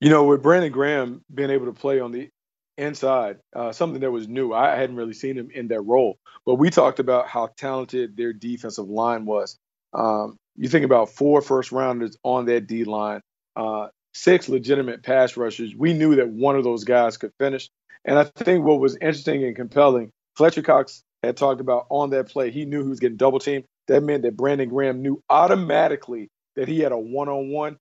You 0.00 0.10
know, 0.10 0.24
with 0.24 0.42
Brandon 0.42 0.70
Graham 0.70 1.22
being 1.32 1.50
able 1.50 1.66
to 1.66 1.72
play 1.72 2.00
on 2.00 2.12
the 2.12 2.28
inside, 2.78 3.38
uh, 3.54 3.72
something 3.72 4.00
that 4.00 4.10
was 4.10 4.28
new. 4.28 4.52
I 4.52 4.76
hadn't 4.76 4.96
really 4.96 5.14
seen 5.14 5.36
him 5.36 5.50
in 5.52 5.68
that 5.68 5.80
role, 5.80 6.18
but 6.44 6.56
we 6.56 6.70
talked 6.70 7.00
about 7.00 7.26
how 7.26 7.48
talented 7.56 8.16
their 8.16 8.32
defensive 8.32 8.88
line 8.88 9.24
was. 9.24 9.58
Um, 9.92 10.36
you 10.56 10.68
think 10.68 10.84
about 10.84 11.10
four 11.10 11.40
first 11.40 11.72
rounders 11.72 12.16
on 12.22 12.46
that 12.46 12.66
D 12.66 12.84
line, 12.84 13.20
uh, 13.56 13.88
six 14.14 14.48
legitimate 14.48 15.02
pass 15.02 15.36
rushers. 15.36 15.74
We 15.76 15.92
knew 15.92 16.16
that 16.16 16.28
one 16.28 16.56
of 16.56 16.64
those 16.64 16.84
guys 16.84 17.16
could 17.16 17.32
finish. 17.38 17.68
And 18.04 18.18
I 18.18 18.24
think 18.24 18.64
what 18.64 18.80
was 18.80 18.96
interesting 18.96 19.44
and 19.44 19.56
compelling, 19.56 20.10
Fletcher 20.36 20.62
Cox 20.62 21.02
had 21.22 21.36
talked 21.36 21.60
about 21.60 21.86
on 21.90 22.10
that 22.10 22.28
play, 22.28 22.50
he 22.50 22.64
knew 22.64 22.82
he 22.82 22.88
was 22.88 23.00
getting 23.00 23.16
double 23.16 23.38
teamed. 23.38 23.64
That 23.88 24.02
meant 24.02 24.22
that 24.22 24.36
Brandon 24.36 24.68
Graham 24.68 25.02
knew 25.02 25.22
automatically 25.28 26.28
that 26.56 26.68
he 26.68 26.80
had 26.80 26.92
a 26.92 26.98
one 26.98 27.28
on 27.28 27.50
one. 27.50 27.76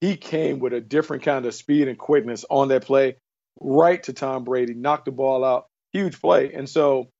He 0.00 0.16
came 0.16 0.58
with 0.58 0.72
a 0.72 0.80
different 0.80 1.22
kind 1.22 1.44
of 1.44 1.54
speed 1.54 1.88
and 1.88 1.98
quickness 1.98 2.44
on 2.48 2.68
that 2.68 2.84
play, 2.84 3.16
right 3.60 4.02
to 4.04 4.12
Tom 4.12 4.44
Brady, 4.44 4.74
knocked 4.74 5.04
the 5.04 5.12
ball 5.12 5.44
out, 5.44 5.66
huge 5.92 6.20
play. 6.20 6.52
And 6.54 6.68
so 6.68 7.10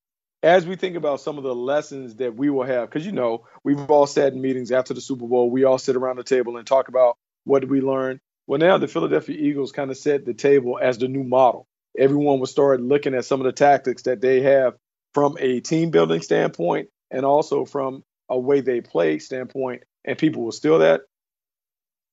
as 0.43 0.65
we 0.65 0.75
think 0.75 0.95
about 0.95 1.21
some 1.21 1.37
of 1.37 1.43
the 1.43 1.53
lessons 1.53 2.15
that 2.15 2.35
we 2.35 2.49
will 2.49 2.63
have, 2.63 2.89
because 2.89 3.05
you 3.05 3.11
know, 3.11 3.45
we've 3.63 3.89
all 3.89 4.07
sat 4.07 4.33
in 4.33 4.41
meetings 4.41 4.71
after 4.71 4.93
the 4.93 5.01
Super 5.01 5.27
Bowl, 5.27 5.49
we 5.49 5.63
all 5.63 5.77
sit 5.77 5.95
around 5.95 6.17
the 6.17 6.23
table 6.23 6.57
and 6.57 6.65
talk 6.65 6.87
about 6.87 7.17
what 7.43 7.59
did 7.59 7.69
we 7.69 7.81
learn. 7.81 8.19
Well, 8.47 8.59
now 8.59 8.77
the 8.77 8.87
Philadelphia 8.87 9.37
Eagles 9.37 9.71
kind 9.71 9.91
of 9.91 9.97
set 9.97 10.25
the 10.25 10.33
table 10.33 10.79
as 10.81 10.97
the 10.97 11.07
new 11.07 11.23
model. 11.23 11.67
Everyone 11.97 12.39
will 12.39 12.47
start 12.47 12.81
looking 12.81 13.13
at 13.13 13.25
some 13.25 13.39
of 13.39 13.45
the 13.45 13.51
tactics 13.51 14.03
that 14.03 14.21
they 14.21 14.41
have 14.41 14.75
from 15.13 15.37
a 15.39 15.59
team 15.59 15.91
building 15.91 16.21
standpoint 16.21 16.89
and 17.11 17.25
also 17.25 17.65
from 17.65 18.03
a 18.29 18.39
way 18.39 18.61
they 18.61 18.81
play 18.81 19.19
standpoint, 19.19 19.83
and 20.05 20.17
people 20.17 20.43
will 20.43 20.51
steal 20.51 20.79
that. 20.79 21.01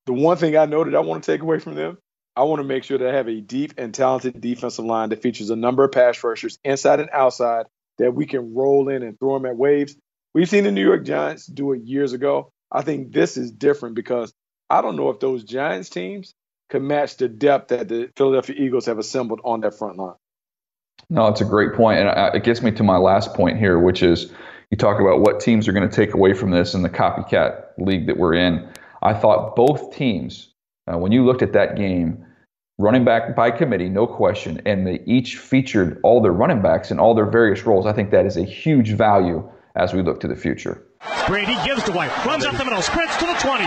The 0.06 0.12
one 0.12 0.36
thing 0.36 0.56
I 0.56 0.66
noted 0.66 0.94
I 0.94 1.00
want 1.00 1.22
to 1.22 1.32
take 1.32 1.42
away 1.42 1.60
from 1.60 1.76
them, 1.76 1.98
I 2.34 2.42
want 2.42 2.60
to 2.60 2.64
make 2.64 2.84
sure 2.84 2.98
they 2.98 3.12
have 3.12 3.28
a 3.28 3.40
deep 3.40 3.74
and 3.78 3.94
talented 3.94 4.40
defensive 4.40 4.84
line 4.84 5.10
that 5.10 5.22
features 5.22 5.50
a 5.50 5.56
number 5.56 5.84
of 5.84 5.92
pass 5.92 6.22
rushers 6.22 6.58
inside 6.64 7.00
and 7.00 7.10
outside 7.12 7.66
that 7.98 8.14
we 8.14 8.26
can 8.26 8.54
roll 8.54 8.88
in 8.88 9.02
and 9.02 9.18
throw 9.18 9.34
them 9.34 9.46
at 9.46 9.56
waves. 9.56 9.96
We've 10.34 10.48
seen 10.48 10.64
the 10.64 10.72
New 10.72 10.84
York 10.84 11.04
Giants 11.04 11.46
do 11.46 11.72
it 11.72 11.82
years 11.82 12.12
ago. 12.12 12.52
I 12.70 12.82
think 12.82 13.12
this 13.12 13.36
is 13.36 13.50
different 13.50 13.94
because 13.94 14.32
I 14.70 14.82
don't 14.82 14.96
know 14.96 15.10
if 15.10 15.20
those 15.20 15.44
Giants 15.44 15.88
teams 15.88 16.34
can 16.68 16.86
match 16.86 17.16
the 17.16 17.28
depth 17.28 17.68
that 17.68 17.88
the 17.88 18.10
Philadelphia 18.16 18.56
Eagles 18.58 18.86
have 18.86 18.98
assembled 18.98 19.40
on 19.44 19.62
that 19.62 19.78
front 19.78 19.96
line. 19.96 20.14
No, 21.10 21.26
it's 21.28 21.40
a 21.40 21.46
great 21.46 21.72
point, 21.74 22.00
and 22.00 22.34
it 22.34 22.44
gets 22.44 22.60
me 22.60 22.70
to 22.72 22.82
my 22.82 22.98
last 22.98 23.32
point 23.32 23.58
here, 23.58 23.78
which 23.78 24.02
is 24.02 24.30
you 24.70 24.76
talk 24.76 25.00
about 25.00 25.20
what 25.20 25.40
teams 25.40 25.66
are 25.66 25.72
going 25.72 25.88
to 25.88 25.94
take 25.94 26.12
away 26.12 26.34
from 26.34 26.50
this 26.50 26.74
in 26.74 26.82
the 26.82 26.90
copycat 26.90 27.64
league 27.78 28.06
that 28.06 28.18
we're 28.18 28.34
in. 28.34 28.68
I 29.02 29.14
thought 29.14 29.56
both 29.56 29.96
teams, 29.96 30.52
uh, 30.86 30.98
when 30.98 31.12
you 31.12 31.24
looked 31.24 31.42
at 31.42 31.54
that 31.54 31.76
game, 31.76 32.26
running 32.78 33.04
back 33.04 33.34
by 33.34 33.50
committee, 33.50 33.88
no 33.88 34.06
question, 34.06 34.62
and 34.64 34.86
they 34.86 35.02
each 35.04 35.36
featured 35.36 35.98
all 36.04 36.22
their 36.22 36.32
running 36.32 36.62
backs 36.62 36.92
in 36.92 36.98
all 37.00 37.12
their 37.14 37.26
various 37.26 37.66
roles. 37.66 37.86
I 37.86 37.92
think 37.92 38.10
that 38.12 38.24
is 38.24 38.36
a 38.36 38.44
huge 38.44 38.92
value 38.92 39.42
as 39.74 39.92
we 39.92 40.02
look 40.02 40.20
to 40.20 40.28
the 40.28 40.36
future. 40.36 40.80
Brady 41.26 41.58
gives 41.66 41.82
to 41.84 41.92
White, 41.92 42.14
runs 42.24 42.44
up 42.46 42.56
the 42.56 42.64
middle, 42.64 42.80
sprints 42.80 43.16
to 43.18 43.26
the 43.26 43.34
20, 43.34 43.66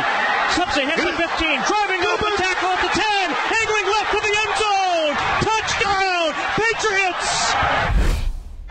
slips 0.56 0.76
ahead 0.80 0.96
to 0.96 1.06
the 1.06 1.16
15, 1.20 1.28
driving 1.68 2.02
up 2.08 2.20
the 2.24 2.32
tackle 2.40 2.72
at 2.72 2.82
the 2.88 2.92
10, 2.96 3.04
angling 3.52 3.88
left 3.92 4.10
for 4.16 4.22
the 4.24 4.32
end 4.32 4.54
zone, 4.56 5.14
touchdown, 5.44 6.32
Patriots! 6.56 7.52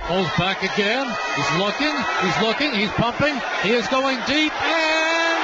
Pulls 0.08 0.32
back 0.40 0.64
again, 0.64 1.04
he's 1.36 1.52
looking, 1.60 1.94
he's 2.24 2.38
looking, 2.40 2.72
he's 2.72 2.90
pumping, 2.96 3.36
he 3.62 3.76
is 3.76 3.86
going 3.88 4.16
deep, 4.26 4.52
and 4.56 5.40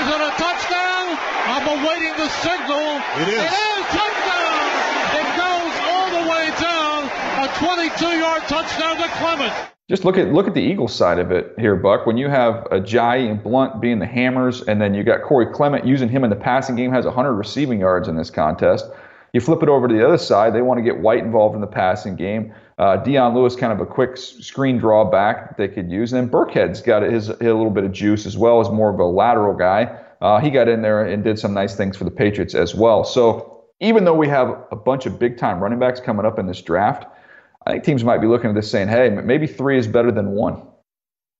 is 0.00 0.06
it 0.06 0.20
a 0.20 0.32
touchdown? 0.36 1.16
I'm 1.44 1.66
awaiting 1.68 2.16
the 2.16 2.28
signal. 2.40 3.00
It 3.20 3.28
is. 3.28 3.36
It 3.36 3.52
is 3.52 3.84
touchdown! 3.92 4.64
It 5.12 5.28
goes 5.36 5.74
all 5.92 6.08
the 6.14 6.24
way 6.30 6.46
down, 6.56 7.04
a 7.43 7.43
22-yard 7.54 8.42
touchdown 8.48 8.96
to 8.96 9.08
Clement. 9.18 9.52
Just 9.88 10.04
look 10.04 10.16
at 10.16 10.32
look 10.32 10.48
at 10.48 10.54
the 10.54 10.62
Eagles 10.62 10.94
side 10.94 11.18
of 11.18 11.30
it 11.30 11.54
here, 11.58 11.76
Buck. 11.76 12.06
When 12.06 12.16
you 12.16 12.28
have 12.28 12.64
Ajayi 12.72 13.30
and 13.30 13.42
Blunt 13.42 13.80
being 13.80 13.98
the 13.98 14.06
hammers, 14.06 14.62
and 14.62 14.80
then 14.80 14.94
you 14.94 15.04
got 15.04 15.22
Corey 15.22 15.46
Clement 15.46 15.86
using 15.86 16.08
him 16.08 16.24
in 16.24 16.30
the 16.30 16.36
passing 16.36 16.74
game, 16.74 16.90
has 16.90 17.04
100 17.04 17.32
receiving 17.32 17.80
yards 17.80 18.08
in 18.08 18.16
this 18.16 18.30
contest. 18.30 18.86
You 19.34 19.40
flip 19.40 19.62
it 19.62 19.68
over 19.68 19.86
to 19.86 19.94
the 19.94 20.06
other 20.06 20.18
side, 20.18 20.54
they 20.54 20.62
want 20.62 20.78
to 20.78 20.82
get 20.82 20.98
White 20.98 21.22
involved 21.22 21.54
in 21.54 21.60
the 21.60 21.66
passing 21.66 22.16
game. 22.16 22.54
Uh, 22.78 23.02
Lewis, 23.04 23.54
kind 23.54 23.72
of 23.72 23.80
a 23.80 23.86
quick 23.86 24.16
screen 24.16 24.78
draw 24.78 25.08
back 25.08 25.56
they 25.56 25.68
could 25.68 25.90
use. 25.90 26.12
And 26.12 26.22
then 26.22 26.30
Burkhead's 26.30 26.80
got 26.80 27.02
his, 27.02 27.26
his, 27.26 27.40
a 27.40 27.44
little 27.44 27.70
bit 27.70 27.84
of 27.84 27.92
juice 27.92 28.26
as 28.26 28.36
well 28.36 28.60
as 28.60 28.70
more 28.70 28.92
of 28.92 28.98
a 28.98 29.04
lateral 29.04 29.54
guy. 29.54 29.96
Uh, 30.20 30.40
he 30.40 30.50
got 30.50 30.68
in 30.68 30.82
there 30.82 31.04
and 31.04 31.22
did 31.22 31.38
some 31.38 31.54
nice 31.54 31.76
things 31.76 31.96
for 31.96 32.04
the 32.04 32.10
Patriots 32.10 32.54
as 32.54 32.74
well. 32.74 33.04
So 33.04 33.64
even 33.80 34.04
though 34.04 34.14
we 34.14 34.28
have 34.28 34.64
a 34.72 34.76
bunch 34.76 35.06
of 35.06 35.18
big 35.18 35.36
time 35.36 35.60
running 35.60 35.78
backs 35.78 36.00
coming 36.00 36.26
up 36.26 36.38
in 36.38 36.46
this 36.46 36.62
draft, 36.62 37.06
I 37.66 37.72
think 37.72 37.84
teams 37.84 38.04
might 38.04 38.18
be 38.18 38.26
looking 38.26 38.50
at 38.50 38.56
this 38.56 38.70
saying, 38.70 38.88
hey, 38.88 39.08
maybe 39.08 39.46
three 39.46 39.78
is 39.78 39.86
better 39.86 40.12
than 40.12 40.30
one. 40.30 40.62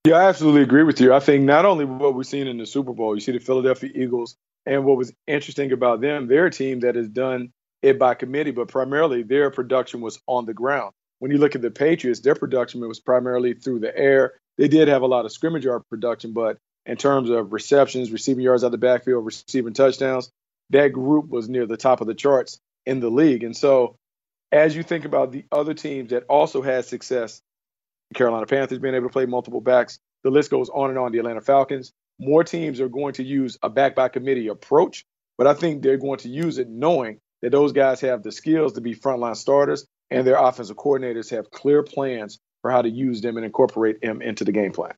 Yeah, 0.07 0.17
I 0.17 0.29
absolutely 0.29 0.63
agree 0.63 0.83
with 0.83 1.01
you. 1.01 1.15
I 1.15 1.21
think 1.21 1.45
not 1.45 1.65
only 1.65 1.85
what 1.85 2.15
we've 2.15 2.27
seen 2.27 2.47
in 2.47 2.59
the 2.59 2.67
Super 2.67 2.93
Bowl, 2.93 3.15
you 3.15 3.21
see 3.21 3.33
the 3.33 3.39
Philadelphia 3.39 3.91
Eagles, 3.95 4.37
and 4.67 4.85
what 4.85 4.97
was 4.97 5.13
interesting 5.27 5.73
about 5.73 6.01
them, 6.01 6.27
they're 6.27 6.47
a 6.47 6.51
team 6.51 6.81
that 6.81 6.95
has 6.95 7.09
done 7.09 7.53
it 7.83 7.99
by 7.99 8.15
committee, 8.15 8.51
but 8.51 8.69
primarily 8.69 9.23
their 9.23 9.51
production 9.51 10.01
was 10.01 10.19
on 10.27 10.47
the 10.47 10.55
ground. 10.55 10.93
When 11.19 11.31
you 11.31 11.39
look 11.39 11.55
at 11.55 11.63
the 11.63 11.71
Patriots, 11.71 12.21
their 12.21 12.35
production 12.35 12.81
was 12.87 13.01
primarily 13.01 13.55
through 13.55 13.81
the 13.81 13.97
air. 13.97 14.35
They 14.59 14.69
did 14.69 14.89
have 14.89 15.03
a 15.03 15.07
lot 15.07 15.25
of 15.25 15.33
scrimmage 15.33 15.65
yard 15.65 15.83
production, 15.89 16.33
but 16.33 16.59
in 16.87 16.97
terms 16.97 17.31
of 17.31 17.53
receptions, 17.53 18.11
receiving 18.11 18.45
yards 18.45 18.63
out 18.63 18.69
of 18.69 18.73
the 18.73 18.79
backfield, 18.79 19.25
receiving 19.25 19.73
touchdowns, 19.73 20.31
that 20.71 20.89
group 20.89 21.29
was 21.29 21.49
near 21.49 21.67
the 21.67 21.77
top 21.77 22.01
of 22.01 22.07
the 22.07 22.15
charts 22.15 22.59
in 22.87 23.01
the 23.01 23.11
league. 23.11 23.43
And 23.43 23.57
so 23.57 23.97
as 24.55 24.77
you 24.77 24.85
think 24.85 25.05
about 25.05 25.33
the 25.33 25.45
other 25.51 25.75
teams 25.75 26.11
that 26.11 26.23
also 26.29 26.63
had 26.63 26.85
success, 26.85 27.43
the 28.11 28.15
Carolina 28.15 28.47
Panthers 28.47 28.79
being 28.79 28.95
able 28.95 29.09
to 29.09 29.13
play 29.13 29.27
multiple 29.27 29.61
backs, 29.61 29.99
the 30.23 30.31
list 30.31 30.51
goes 30.51 30.71
on 30.71 30.91
and 30.91 30.99
on. 30.99 31.13
The 31.13 31.19
Atlanta 31.19 31.41
Falcons, 31.41 31.93
more 32.21 32.45
teams 32.45 32.81
are 32.81 32.89
going 32.89 33.15
to 33.15 33.25
use 33.25 33.59
a 33.63 33.69
back 33.69 33.97
by 33.97 34.09
committee 34.09 34.47
approach, 34.47 35.05
but 35.37 35.49
I 35.49 35.55
think 35.55 35.83
they're 35.83 35.99
going 35.99 36.21
to 36.21 36.29
use 36.29 36.59
it 36.59 36.69
knowing 36.71 37.19
that 37.43 37.51
those 37.51 37.73
guys 37.73 38.01
have 38.01 38.23
the 38.23 38.31
skills 38.31 38.75
to 38.75 38.81
be 38.81 38.95
frontline 38.95 39.37
starters 39.37 39.87
and 40.11 40.25
their 40.27 40.37
offensive 40.37 40.77
coordinators 40.77 41.31
have 41.31 41.51
clear 41.51 41.83
plans 41.83 42.39
for 42.63 42.71
how 42.71 42.81
to 42.81 42.89
use 42.89 43.21
them 43.21 43.37
and 43.37 43.45
incorporate 43.45 44.01
them 44.01 44.23
into 44.23 44.45
the 44.45 44.53
game 44.53 44.73
plan. 44.73 44.95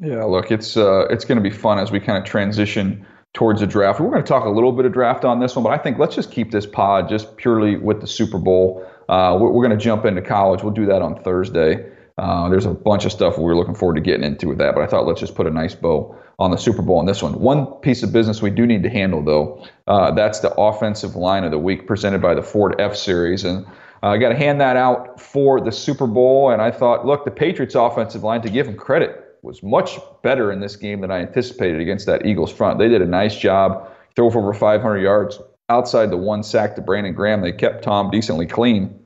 Yeah, 0.00 0.24
look, 0.24 0.50
it's 0.50 0.76
uh, 0.76 1.06
it's 1.10 1.26
going 1.26 1.36
to 1.36 1.42
be 1.42 1.54
fun 1.54 1.78
as 1.78 1.90
we 1.90 2.00
kind 2.00 2.16
of 2.16 2.24
transition 2.24 3.04
towards 3.34 3.60
the 3.60 3.66
draft. 3.66 3.98
We're 3.98 4.10
going 4.10 4.22
to 4.22 4.28
talk 4.28 4.44
a 4.44 4.50
little 4.50 4.72
bit 4.72 4.84
of 4.84 4.92
draft 4.92 5.24
on 5.24 5.40
this 5.40 5.56
one, 5.56 5.62
but 5.62 5.72
I 5.72 5.78
think 5.78 5.98
let's 5.98 6.14
just 6.14 6.30
keep 6.30 6.50
this 6.50 6.66
pod 6.66 7.08
just 7.08 7.36
purely 7.36 7.76
with 7.76 8.00
the 8.00 8.06
Super 8.06 8.38
Bowl. 8.38 8.86
Uh, 9.08 9.36
we're, 9.40 9.66
going 9.66 9.76
to 9.76 9.82
jump 9.82 10.04
into 10.04 10.22
college. 10.22 10.62
We'll 10.62 10.72
do 10.72 10.86
that 10.86 11.02
on 11.02 11.22
Thursday. 11.22 11.90
Uh, 12.18 12.48
there's 12.50 12.66
a 12.66 12.74
bunch 12.74 13.06
of 13.06 13.12
stuff 13.12 13.38
we're 13.38 13.56
looking 13.56 13.74
forward 13.74 13.94
to 13.94 14.00
getting 14.00 14.24
into 14.24 14.48
with 14.48 14.58
that, 14.58 14.74
but 14.74 14.82
I 14.82 14.86
thought 14.86 15.06
let's 15.06 15.20
just 15.20 15.34
put 15.34 15.46
a 15.46 15.50
nice 15.50 15.74
bow 15.74 16.14
on 16.38 16.50
the 16.50 16.58
Super 16.58 16.82
Bowl 16.82 16.98
on 16.98 17.06
this 17.06 17.22
one. 17.22 17.40
One 17.40 17.66
piece 17.80 18.02
of 18.02 18.12
business 18.12 18.42
we 18.42 18.50
do 18.50 18.66
need 18.66 18.82
to 18.82 18.90
handle, 18.90 19.24
though, 19.24 19.66
uh, 19.86 20.10
that's 20.12 20.40
the 20.40 20.52
offensive 20.54 21.16
line 21.16 21.44
of 21.44 21.50
the 21.50 21.58
week 21.58 21.86
presented 21.86 22.20
by 22.20 22.34
the 22.34 22.42
Ford 22.42 22.76
F 22.78 22.94
Series. 22.94 23.44
And 23.44 23.64
uh, 24.02 24.08
I 24.08 24.18
got 24.18 24.28
to 24.28 24.36
hand 24.36 24.60
that 24.60 24.76
out 24.76 25.20
for 25.20 25.60
the 25.60 25.72
Super 25.72 26.06
Bowl. 26.06 26.50
And 26.50 26.60
I 26.60 26.70
thought, 26.70 27.06
look, 27.06 27.24
the 27.24 27.30
Patriots' 27.30 27.74
offensive 27.74 28.22
line, 28.22 28.42
to 28.42 28.50
give 28.50 28.66
them 28.66 28.76
credit, 28.76 29.31
was 29.42 29.62
much 29.62 29.98
better 30.22 30.52
in 30.52 30.60
this 30.60 30.76
game 30.76 31.00
than 31.00 31.10
I 31.10 31.20
anticipated 31.20 31.80
against 31.80 32.06
that 32.06 32.24
Eagles 32.24 32.52
front. 32.52 32.78
They 32.78 32.88
did 32.88 33.02
a 33.02 33.06
nice 33.06 33.36
job, 33.36 33.90
throw 34.14 34.30
for 34.30 34.38
over 34.38 34.54
500 34.54 34.98
yards 34.98 35.38
outside 35.68 36.10
the 36.10 36.16
one 36.16 36.42
sack 36.42 36.76
to 36.76 36.82
Brandon 36.82 37.12
Graham. 37.12 37.40
They 37.40 37.52
kept 37.52 37.82
Tom 37.82 38.10
decently 38.10 38.46
clean. 38.46 38.98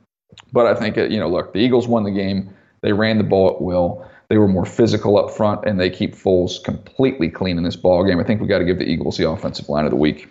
But 0.52 0.66
I 0.66 0.74
think, 0.74 0.96
you 0.96 1.18
know, 1.18 1.28
look, 1.28 1.52
the 1.52 1.60
Eagles 1.60 1.88
won 1.88 2.04
the 2.04 2.10
game. 2.10 2.54
They 2.82 2.92
ran 2.92 3.18
the 3.18 3.24
ball 3.24 3.50
at 3.50 3.62
will. 3.62 4.06
They 4.28 4.38
were 4.38 4.48
more 4.48 4.66
physical 4.66 5.18
up 5.18 5.30
front, 5.30 5.64
and 5.66 5.80
they 5.80 5.88
keep 5.88 6.14
Foles 6.14 6.62
completely 6.62 7.30
clean 7.30 7.58
in 7.58 7.64
this 7.64 7.76
ball 7.76 8.04
game. 8.04 8.18
I 8.18 8.24
think 8.24 8.40
we 8.40 8.48
got 8.48 8.58
to 8.58 8.64
give 8.64 8.78
the 8.78 8.84
Eagles 8.84 9.16
the 9.16 9.28
offensive 9.28 9.68
line 9.68 9.84
of 9.84 9.90
the 9.90 9.96
week. 9.96 10.28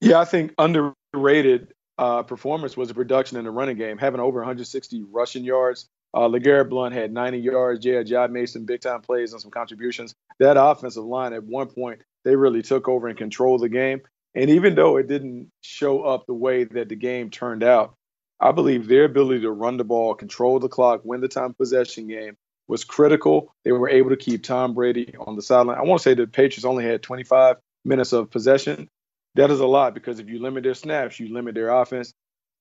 Yeah, 0.00 0.20
I 0.20 0.24
think 0.24 0.54
underrated 0.58 1.72
uh, 1.98 2.22
performance 2.22 2.76
was 2.76 2.88
the 2.88 2.94
production 2.94 3.38
in 3.38 3.44
the 3.44 3.50
running 3.50 3.76
game, 3.76 3.98
having 3.98 4.20
over 4.20 4.38
160 4.40 5.04
rushing 5.10 5.44
yards 5.44 5.88
Uh, 6.12 6.28
LeGarrette 6.28 6.68
Blunt 6.68 6.94
had 6.94 7.12
90 7.12 7.38
yards. 7.38 7.84
Yeah, 7.84 8.02
Job 8.02 8.30
made 8.30 8.46
some 8.46 8.64
big 8.64 8.80
time 8.80 9.00
plays 9.00 9.32
and 9.32 9.40
some 9.40 9.50
contributions. 9.50 10.14
That 10.38 10.56
offensive 10.56 11.04
line 11.04 11.32
at 11.32 11.44
one 11.44 11.68
point, 11.68 12.00
they 12.24 12.36
really 12.36 12.62
took 12.62 12.88
over 12.88 13.08
and 13.08 13.16
controlled 13.16 13.62
the 13.62 13.68
game. 13.68 14.00
And 14.34 14.50
even 14.50 14.74
though 14.74 14.96
it 14.96 15.08
didn't 15.08 15.50
show 15.62 16.02
up 16.02 16.26
the 16.26 16.34
way 16.34 16.64
that 16.64 16.88
the 16.88 16.96
game 16.96 17.30
turned 17.30 17.62
out, 17.62 17.94
I 18.40 18.52
believe 18.52 18.86
their 18.86 19.04
ability 19.04 19.42
to 19.42 19.50
run 19.50 19.76
the 19.76 19.84
ball, 19.84 20.14
control 20.14 20.58
the 20.58 20.68
clock, 20.68 21.02
win 21.04 21.20
the 21.20 21.28
time 21.28 21.54
possession 21.54 22.06
game 22.06 22.36
was 22.68 22.84
critical. 22.84 23.52
They 23.64 23.72
were 23.72 23.88
able 23.88 24.10
to 24.10 24.16
keep 24.16 24.44
Tom 24.44 24.74
Brady 24.74 25.14
on 25.18 25.36
the 25.36 25.42
sideline. 25.42 25.78
I 25.78 25.82
want 25.82 26.00
to 26.00 26.02
say 26.04 26.14
the 26.14 26.26
Patriots 26.26 26.64
only 26.64 26.84
had 26.84 27.02
25 27.02 27.56
minutes 27.84 28.12
of 28.12 28.30
possession. 28.30 28.88
That 29.34 29.50
is 29.50 29.60
a 29.60 29.66
lot 29.66 29.94
because 29.94 30.20
if 30.20 30.28
you 30.28 30.40
limit 30.40 30.62
their 30.62 30.74
snaps, 30.74 31.20
you 31.20 31.32
limit 31.32 31.54
their 31.54 31.68
offense. 31.68 32.12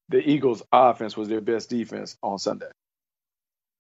The 0.10 0.18
Eagles' 0.18 0.64
offense 0.72 1.16
was 1.16 1.30
their 1.30 1.42
best 1.42 1.70
defense 1.70 2.18
on 2.24 2.40
Sunday. 2.40 2.70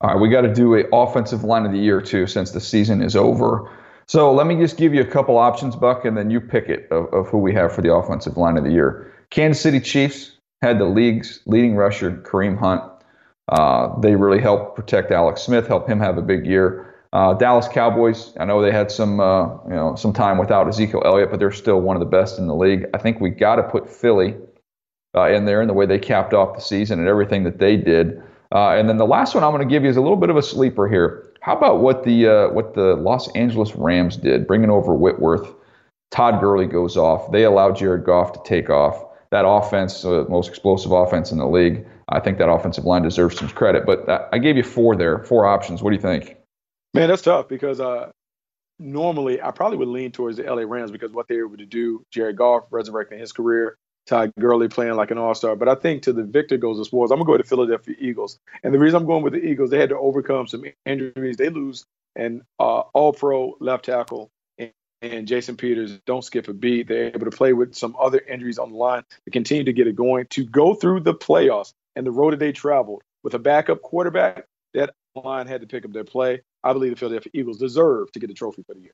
All 0.02 0.12
right, 0.12 0.20
we 0.20 0.30
got 0.30 0.42
to 0.42 0.54
do 0.54 0.76
a 0.76 0.86
offensive 0.94 1.44
line 1.44 1.66
of 1.66 1.74
the 1.74 1.78
year 1.78 2.00
too, 2.00 2.26
since 2.26 2.52
the 2.52 2.62
season 2.62 3.02
is 3.02 3.18
over. 3.18 3.70
So 4.08 4.34
let 4.34 4.48
me 4.48 4.56
just 4.56 4.78
give 4.78 4.94
you 4.94 5.02
a 5.02 5.06
couple 5.06 5.38
options, 5.38 5.76
Buck, 5.76 6.06
and 6.06 6.18
then 6.18 6.32
you 6.32 6.40
pick 6.40 6.70
it 6.70 6.88
of, 6.90 7.14
of 7.14 7.28
who 7.28 7.38
we 7.38 7.54
have 7.54 7.74
for 7.74 7.82
the 7.82 7.94
offensive 7.94 8.38
line 8.38 8.58
of 8.58 8.64
the 8.64 8.72
year. 8.72 9.14
Kansas 9.30 9.62
City 9.62 9.82
Chiefs 9.82 10.38
had 10.62 10.80
the 10.80 10.86
league's 10.86 11.42
leading 11.46 11.76
rusher, 11.76 12.12
Kareem 12.12 12.58
Hunt. 12.58 12.82
Uh, 13.50 14.00
they 14.00 14.16
really 14.16 14.40
helped 14.40 14.76
protect 14.76 15.12
Alex 15.12 15.42
Smith, 15.42 15.68
help 15.68 15.88
him 15.88 16.00
have 16.00 16.18
a 16.18 16.22
big 16.22 16.46
year. 16.46 16.96
Uh, 17.12 17.34
Dallas 17.34 17.68
Cowboys, 17.68 18.34
I 18.40 18.46
know 18.46 18.62
they 18.62 18.72
had 18.72 18.92
some, 18.92 19.20
uh, 19.20 19.48
you 19.66 19.76
know, 19.76 19.96
some 19.96 20.14
time 20.14 20.38
without 20.38 20.68
Ezekiel 20.68 21.02
Elliott, 21.04 21.30
but 21.30 21.40
they're 21.40 21.52
still 21.52 21.82
one 21.82 21.96
of 21.96 22.00
the 22.00 22.06
best 22.06 22.40
in 22.40 22.48
the 22.48 22.56
league. 22.56 22.86
I 22.94 23.00
think 23.00 23.20
we 23.20 23.32
got 23.32 23.56
to 23.56 23.64
put 23.64 23.90
Philly 23.90 24.36
uh, 25.16 25.28
in 25.30 25.46
there 25.46 25.62
in 25.62 25.68
the 25.68 25.74
way 25.74 25.86
they 25.86 26.00
capped 26.00 26.34
off 26.34 26.56
the 26.56 26.62
season 26.62 27.00
and 27.00 27.08
everything 27.08 27.44
that 27.44 27.60
they 27.60 27.76
did. 27.76 28.22
Uh, 28.54 28.72
and 28.72 28.90
then 28.90 28.98
the 28.98 29.06
last 29.06 29.36
one 29.36 29.44
I'm 29.44 29.52
going 29.52 29.68
to 29.68 29.72
give 29.72 29.84
you 29.84 29.90
is 29.90 29.98
a 29.98 30.02
little 30.02 30.18
bit 30.18 30.30
of 30.30 30.38
a 30.38 30.42
sleeper 30.42 30.88
here. 30.88 31.32
How 31.42 31.56
about 31.56 31.80
what 31.80 32.04
the 32.04 32.28
uh, 32.28 32.50
what 32.50 32.74
the 32.74 32.96
Los 32.96 33.30
Angeles 33.34 33.76
Rams 33.76 34.18
did, 34.18 34.48
bringing 34.48 34.70
over 34.70 34.94
Whitworth? 34.94 35.54
Todd 36.12 36.42
Gurley 36.42 36.66
goes 36.66 36.98
off. 36.98 37.32
They 37.32 37.44
allowed 37.44 37.78
Jared 37.78 38.04
Goff 38.04 38.34
to 38.34 38.42
take 38.44 38.70
off. 38.70 39.06
That 39.32 39.46
offense, 39.48 40.04
uh, 40.04 40.26
most 40.28 40.50
explosive 40.50 40.92
offense 40.92 41.32
in 41.32 41.38
the 41.38 41.48
league. 41.48 41.86
I 42.10 42.20
think 42.20 42.40
that 42.40 42.50
offensive 42.50 42.86
line 42.86 43.04
deserves 43.04 43.38
some 43.38 43.50
credit. 43.50 43.86
But 43.86 44.10
I 44.34 44.40
gave 44.40 44.58
you 44.58 44.64
four 44.64 44.96
there, 44.96 45.24
four 45.24 45.46
options. 45.46 45.84
What 45.84 45.92
do 45.92 45.96
you 45.96 46.02
think? 46.02 46.36
Man, 46.96 47.10
that's 47.10 47.22
tough 47.22 47.48
because 47.48 47.80
uh, 47.80 48.10
normally 48.80 49.40
I 49.40 49.52
probably 49.52 49.78
would 49.78 49.88
lean 49.88 50.12
towards 50.12 50.38
the 50.38 50.44
LA 50.44 50.64
Rams 50.64 50.90
because 50.90 51.12
what 51.12 51.28
they 51.28 51.38
were 51.38 51.46
able 51.46 51.58
to 51.58 51.68
do, 51.68 52.04
Jared 52.12 52.38
Goff 52.38 52.64
resurrecting 52.72 53.20
his 53.20 53.32
career, 53.32 53.78
Todd 54.06 54.34
Gurley 54.40 54.68
playing 54.68 54.96
like 54.96 55.12
an 55.12 55.18
all 55.18 55.36
star. 55.36 55.56
But 55.56 55.70
I 55.70 55.76
think 55.76 56.04
to 56.04 56.14
the 56.14 56.24
victor 56.24 56.58
goes 56.58 56.78
the 56.78 56.86
sports. 56.86 57.12
I'm 57.12 57.18
going 57.18 57.26
to 57.26 57.28
go 57.28 57.32
with 57.34 57.42
the 57.42 57.48
Philadelphia 57.48 57.96
Eagles. 58.00 58.40
And 58.64 58.74
the 58.74 58.80
reason 58.80 59.00
I'm 59.00 59.06
going 59.06 59.24
with 59.24 59.34
the 59.34 59.44
Eagles, 59.44 59.70
they 59.70 59.80
had 59.80 59.90
to 59.90 59.98
overcome 59.98 60.48
some 60.48 60.64
injuries. 60.86 61.38
They 61.38 61.50
lose 61.50 61.86
an 62.16 62.44
uh, 62.60 62.82
all 62.94 63.14
pro 63.14 63.56
left 63.60 63.86
tackle 63.86 64.30
and, 64.58 64.72
and 65.02 65.28
Jason 65.28 65.58
Peters 65.58 66.00
don't 66.06 66.24
skip 66.24 66.48
a 66.48 66.54
beat. 66.54 66.88
They're 66.88 67.08
able 67.08 67.30
to 67.30 67.36
play 67.36 67.54
with 67.54 67.76
some 67.76 67.96
other 68.00 68.20
injuries 68.20 68.58
on 68.58 68.72
the 68.72 68.78
line 68.78 69.04
to 69.26 69.32
continue 69.32 69.64
to 69.64 69.74
get 69.74 69.88
it 69.88 69.96
going, 69.96 70.26
to 70.32 70.46
go 70.46 70.74
through 70.74 71.02
the 71.02 71.14
playoffs 71.14 71.74
and 71.96 72.06
the 72.06 72.12
road 72.12 72.34
that 72.34 72.40
they 72.40 72.52
traveled 72.52 73.02
with 73.24 73.34
a 73.34 73.40
backup 73.40 73.82
quarterback. 73.82 74.46
That 74.74 74.94
line 75.16 75.48
had 75.48 75.62
to 75.62 75.68
pick 75.68 75.86
up 75.86 75.94
their 75.94 76.04
play. 76.04 76.42
I 76.64 76.74
believe 76.74 76.92
the 76.92 76.98
Philadelphia 76.98 77.32
Eagles 77.34 77.58
deserve 77.58 78.12
to 78.12 78.20
get 78.20 78.28
the 78.28 78.34
trophy 78.34 78.64
for 78.64 78.74
the 78.74 78.82
year. 78.82 78.94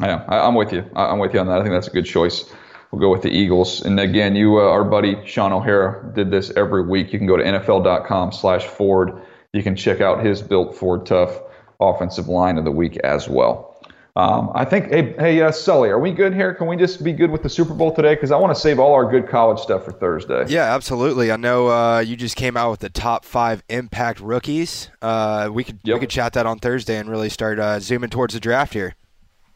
Yeah, 0.00 0.24
I, 0.28 0.46
am 0.46 0.54
with 0.54 0.72
you. 0.72 0.84
I'm 0.94 1.18
with 1.18 1.34
you 1.34 1.40
on 1.40 1.48
that. 1.48 1.58
I 1.58 1.62
think 1.62 1.72
that's 1.72 1.88
a 1.88 1.92
good 1.92 2.06
choice. 2.06 2.44
We'll 2.90 3.00
go 3.00 3.10
with 3.10 3.22
the 3.22 3.30
Eagles. 3.30 3.82
And 3.82 4.00
again, 4.00 4.34
you, 4.34 4.58
uh, 4.58 4.62
our 4.62 4.84
buddy 4.84 5.16
Shaun 5.26 5.52
O'Hara, 5.52 6.12
did 6.14 6.30
this 6.30 6.50
every 6.56 6.82
week. 6.82 7.12
You 7.12 7.18
can 7.18 7.28
go 7.28 7.36
to 7.36 7.44
NFL.com/Ford. 7.44 9.22
You 9.52 9.62
can 9.62 9.76
check 9.76 10.00
out 10.00 10.24
his 10.24 10.40
built 10.42 10.74
Ford 10.74 11.06
Tough 11.06 11.38
offensive 11.80 12.28
line 12.28 12.58
of 12.58 12.64
the 12.64 12.72
week 12.72 12.96
as 12.98 13.28
well. 13.28 13.68
Um, 14.16 14.50
I 14.52 14.64
think, 14.64 14.90
hey, 14.90 15.14
hey 15.16 15.42
uh, 15.42 15.52
Sully, 15.52 15.90
are 15.90 15.98
we 16.00 16.10
good 16.10 16.34
here? 16.34 16.52
Can 16.52 16.66
we 16.66 16.76
just 16.76 17.04
be 17.04 17.12
good 17.12 17.30
with 17.30 17.44
the 17.44 17.48
Super 17.48 17.72
Bowl 17.72 17.94
today? 17.94 18.14
Because 18.16 18.32
I 18.32 18.36
want 18.36 18.52
to 18.52 18.60
save 18.60 18.80
all 18.80 18.92
our 18.94 19.08
good 19.08 19.28
college 19.28 19.60
stuff 19.60 19.84
for 19.84 19.92
Thursday. 19.92 20.44
Yeah, 20.48 20.74
absolutely. 20.74 21.30
I 21.30 21.36
know 21.36 21.68
uh, 21.68 22.00
you 22.00 22.16
just 22.16 22.34
came 22.34 22.56
out 22.56 22.72
with 22.72 22.80
the 22.80 22.88
top 22.88 23.24
five 23.24 23.62
impact 23.68 24.18
rookies. 24.18 24.90
Uh, 25.00 25.50
we 25.52 25.62
could 25.62 25.78
yep. 25.84 25.94
we 25.94 26.00
could 26.00 26.10
chat 26.10 26.32
that 26.32 26.46
on 26.46 26.58
Thursday 26.58 26.96
and 26.96 27.08
really 27.08 27.28
start 27.28 27.60
uh, 27.60 27.78
zooming 27.78 28.10
towards 28.10 28.34
the 28.34 28.40
draft 28.40 28.72
here. 28.72 28.96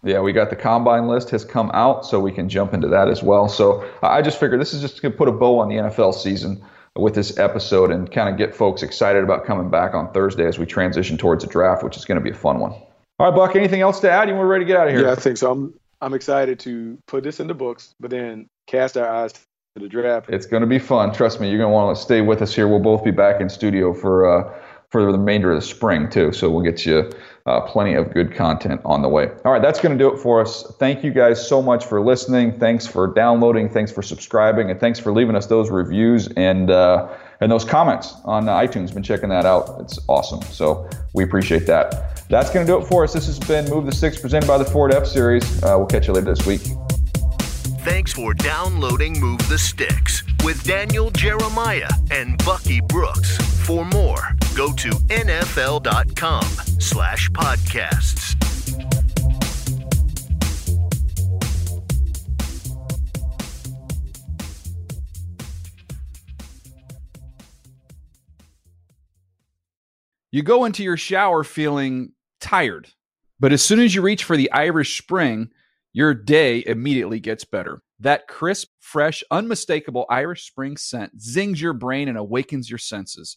Yeah, 0.04 0.20
we 0.20 0.32
got 0.32 0.50
the 0.50 0.56
combine 0.56 1.06
list 1.06 1.30
has 1.30 1.44
come 1.44 1.70
out, 1.74 2.04
so 2.04 2.18
we 2.18 2.32
can 2.32 2.48
jump 2.48 2.74
into 2.74 2.88
that 2.88 3.08
as 3.08 3.22
well. 3.22 3.48
So 3.48 3.88
I 4.02 4.20
just 4.20 4.40
figured 4.40 4.60
this 4.60 4.74
is 4.74 4.80
just 4.80 5.00
going 5.00 5.12
to 5.12 5.18
put 5.18 5.28
a 5.28 5.32
bow 5.32 5.60
on 5.60 5.68
the 5.68 5.76
NFL 5.76 6.14
season 6.14 6.62
with 6.96 7.14
this 7.14 7.38
episode 7.38 7.90
and 7.90 8.10
kind 8.10 8.28
of 8.28 8.36
get 8.36 8.54
folks 8.54 8.82
excited 8.82 9.22
about 9.22 9.44
coming 9.46 9.70
back 9.70 9.94
on 9.94 10.12
Thursday 10.12 10.44
as 10.44 10.58
we 10.58 10.66
transition 10.66 11.16
towards 11.16 11.44
the 11.44 11.50
draft, 11.50 11.82
which 11.84 11.96
is 11.96 12.04
going 12.04 12.18
to 12.18 12.24
be 12.24 12.30
a 12.30 12.34
fun 12.34 12.58
one. 12.58 12.72
All 12.72 13.30
right, 13.30 13.34
Buck. 13.34 13.54
Anything 13.54 13.80
else 13.80 14.00
to 14.00 14.10
add? 14.10 14.28
You 14.28 14.34
want 14.34 14.48
ready 14.48 14.64
to 14.64 14.68
get 14.68 14.76
out 14.76 14.88
of 14.88 14.94
here? 14.94 15.04
Yeah, 15.04 15.12
I 15.12 15.14
think 15.14 15.36
so. 15.36 15.52
I'm 15.52 15.74
I'm 16.00 16.14
excited 16.14 16.58
to 16.60 16.98
put 17.06 17.22
this 17.22 17.38
in 17.38 17.46
the 17.46 17.54
books, 17.54 17.94
but 18.00 18.10
then 18.10 18.48
cast 18.66 18.96
our 18.96 19.08
eyes 19.08 19.32
to 19.32 19.40
the 19.76 19.88
draft. 19.88 20.28
It's 20.28 20.46
going 20.46 20.62
to 20.62 20.66
be 20.66 20.80
fun. 20.80 21.14
Trust 21.14 21.40
me. 21.40 21.48
You're 21.48 21.58
going 21.58 21.70
to 21.70 21.74
want 21.74 21.96
to 21.96 22.02
stay 22.02 22.20
with 22.20 22.42
us 22.42 22.52
here. 22.52 22.66
We'll 22.66 22.80
both 22.80 23.04
be 23.04 23.12
back 23.12 23.40
in 23.40 23.48
studio 23.48 23.94
for 23.94 24.26
uh, 24.26 24.52
for 24.92 25.00
the 25.00 25.18
remainder 25.18 25.50
of 25.50 25.58
the 25.58 25.66
spring 25.66 26.08
too. 26.10 26.32
So 26.32 26.50
we'll 26.50 26.62
get 26.62 26.84
you 26.84 27.10
uh, 27.46 27.62
plenty 27.62 27.94
of 27.94 28.12
good 28.12 28.34
content 28.34 28.80
on 28.84 29.00
the 29.02 29.08
way. 29.08 29.28
All 29.44 29.50
right, 29.50 29.62
that's 29.62 29.80
going 29.80 29.96
to 29.96 30.02
do 30.02 30.14
it 30.14 30.18
for 30.18 30.40
us. 30.40 30.64
Thank 30.78 31.02
you 31.02 31.10
guys 31.10 31.44
so 31.44 31.60
much 31.62 31.86
for 31.86 32.00
listening. 32.00 32.58
Thanks 32.58 32.86
for 32.86 33.08
downloading. 33.08 33.68
Thanks 33.68 33.90
for 33.90 34.02
subscribing, 34.02 34.70
and 34.70 34.78
thanks 34.78 35.00
for 35.00 35.12
leaving 35.12 35.34
us 35.34 35.46
those 35.46 35.70
reviews 35.70 36.28
and 36.36 36.70
uh, 36.70 37.08
and 37.40 37.50
those 37.50 37.64
comments 37.64 38.14
on 38.24 38.44
iTunes. 38.44 38.92
Been 38.92 39.02
checking 39.02 39.30
that 39.30 39.46
out. 39.46 39.80
It's 39.80 39.98
awesome. 40.08 40.42
So 40.42 40.88
we 41.14 41.24
appreciate 41.24 41.66
that. 41.66 42.28
That's 42.28 42.50
going 42.50 42.64
to 42.66 42.72
do 42.72 42.78
it 42.78 42.86
for 42.86 43.02
us. 43.02 43.14
This 43.14 43.26
has 43.26 43.38
been 43.38 43.68
Move 43.70 43.86
the 43.86 43.92
Sticks 43.92 44.20
presented 44.20 44.46
by 44.46 44.58
the 44.58 44.64
Ford 44.64 44.94
F 44.94 45.06
Series. 45.06 45.62
Uh, 45.62 45.74
we'll 45.78 45.86
catch 45.86 46.06
you 46.06 46.12
later 46.12 46.34
this 46.34 46.46
week. 46.46 46.60
Thanks 47.80 48.12
for 48.12 48.32
downloading 48.34 49.18
Move 49.18 49.48
the 49.48 49.58
Sticks 49.58 50.22
with 50.44 50.62
Daniel 50.62 51.10
Jeremiah 51.10 51.88
and 52.12 52.38
Bucky 52.44 52.80
Brooks. 52.80 53.36
For 53.66 53.84
more, 53.84 54.36
go 54.54 54.72
to 54.72 54.90
nfl.com 54.90 56.44
slash 56.78 57.30
podcasts. 57.30 58.36
You 70.30 70.42
go 70.42 70.64
into 70.64 70.82
your 70.82 70.96
shower 70.96 71.44
feeling 71.44 72.12
tired. 72.40 72.88
But 73.38 73.52
as 73.52 73.62
soon 73.62 73.80
as 73.80 73.94
you 73.94 74.00
reach 74.00 74.24
for 74.24 74.36
the 74.36 74.50
Irish 74.50 74.96
Spring, 74.98 75.50
your 75.92 76.14
day 76.14 76.64
immediately 76.66 77.20
gets 77.20 77.44
better. 77.44 77.82
That 78.00 78.28
crisp, 78.28 78.68
fresh, 78.80 79.22
unmistakable 79.30 80.06
Irish 80.08 80.46
Spring 80.46 80.78
scent 80.78 81.20
zings 81.20 81.60
your 81.60 81.74
brain 81.74 82.08
and 82.08 82.16
awakens 82.16 82.70
your 82.70 82.78
senses. 82.78 83.36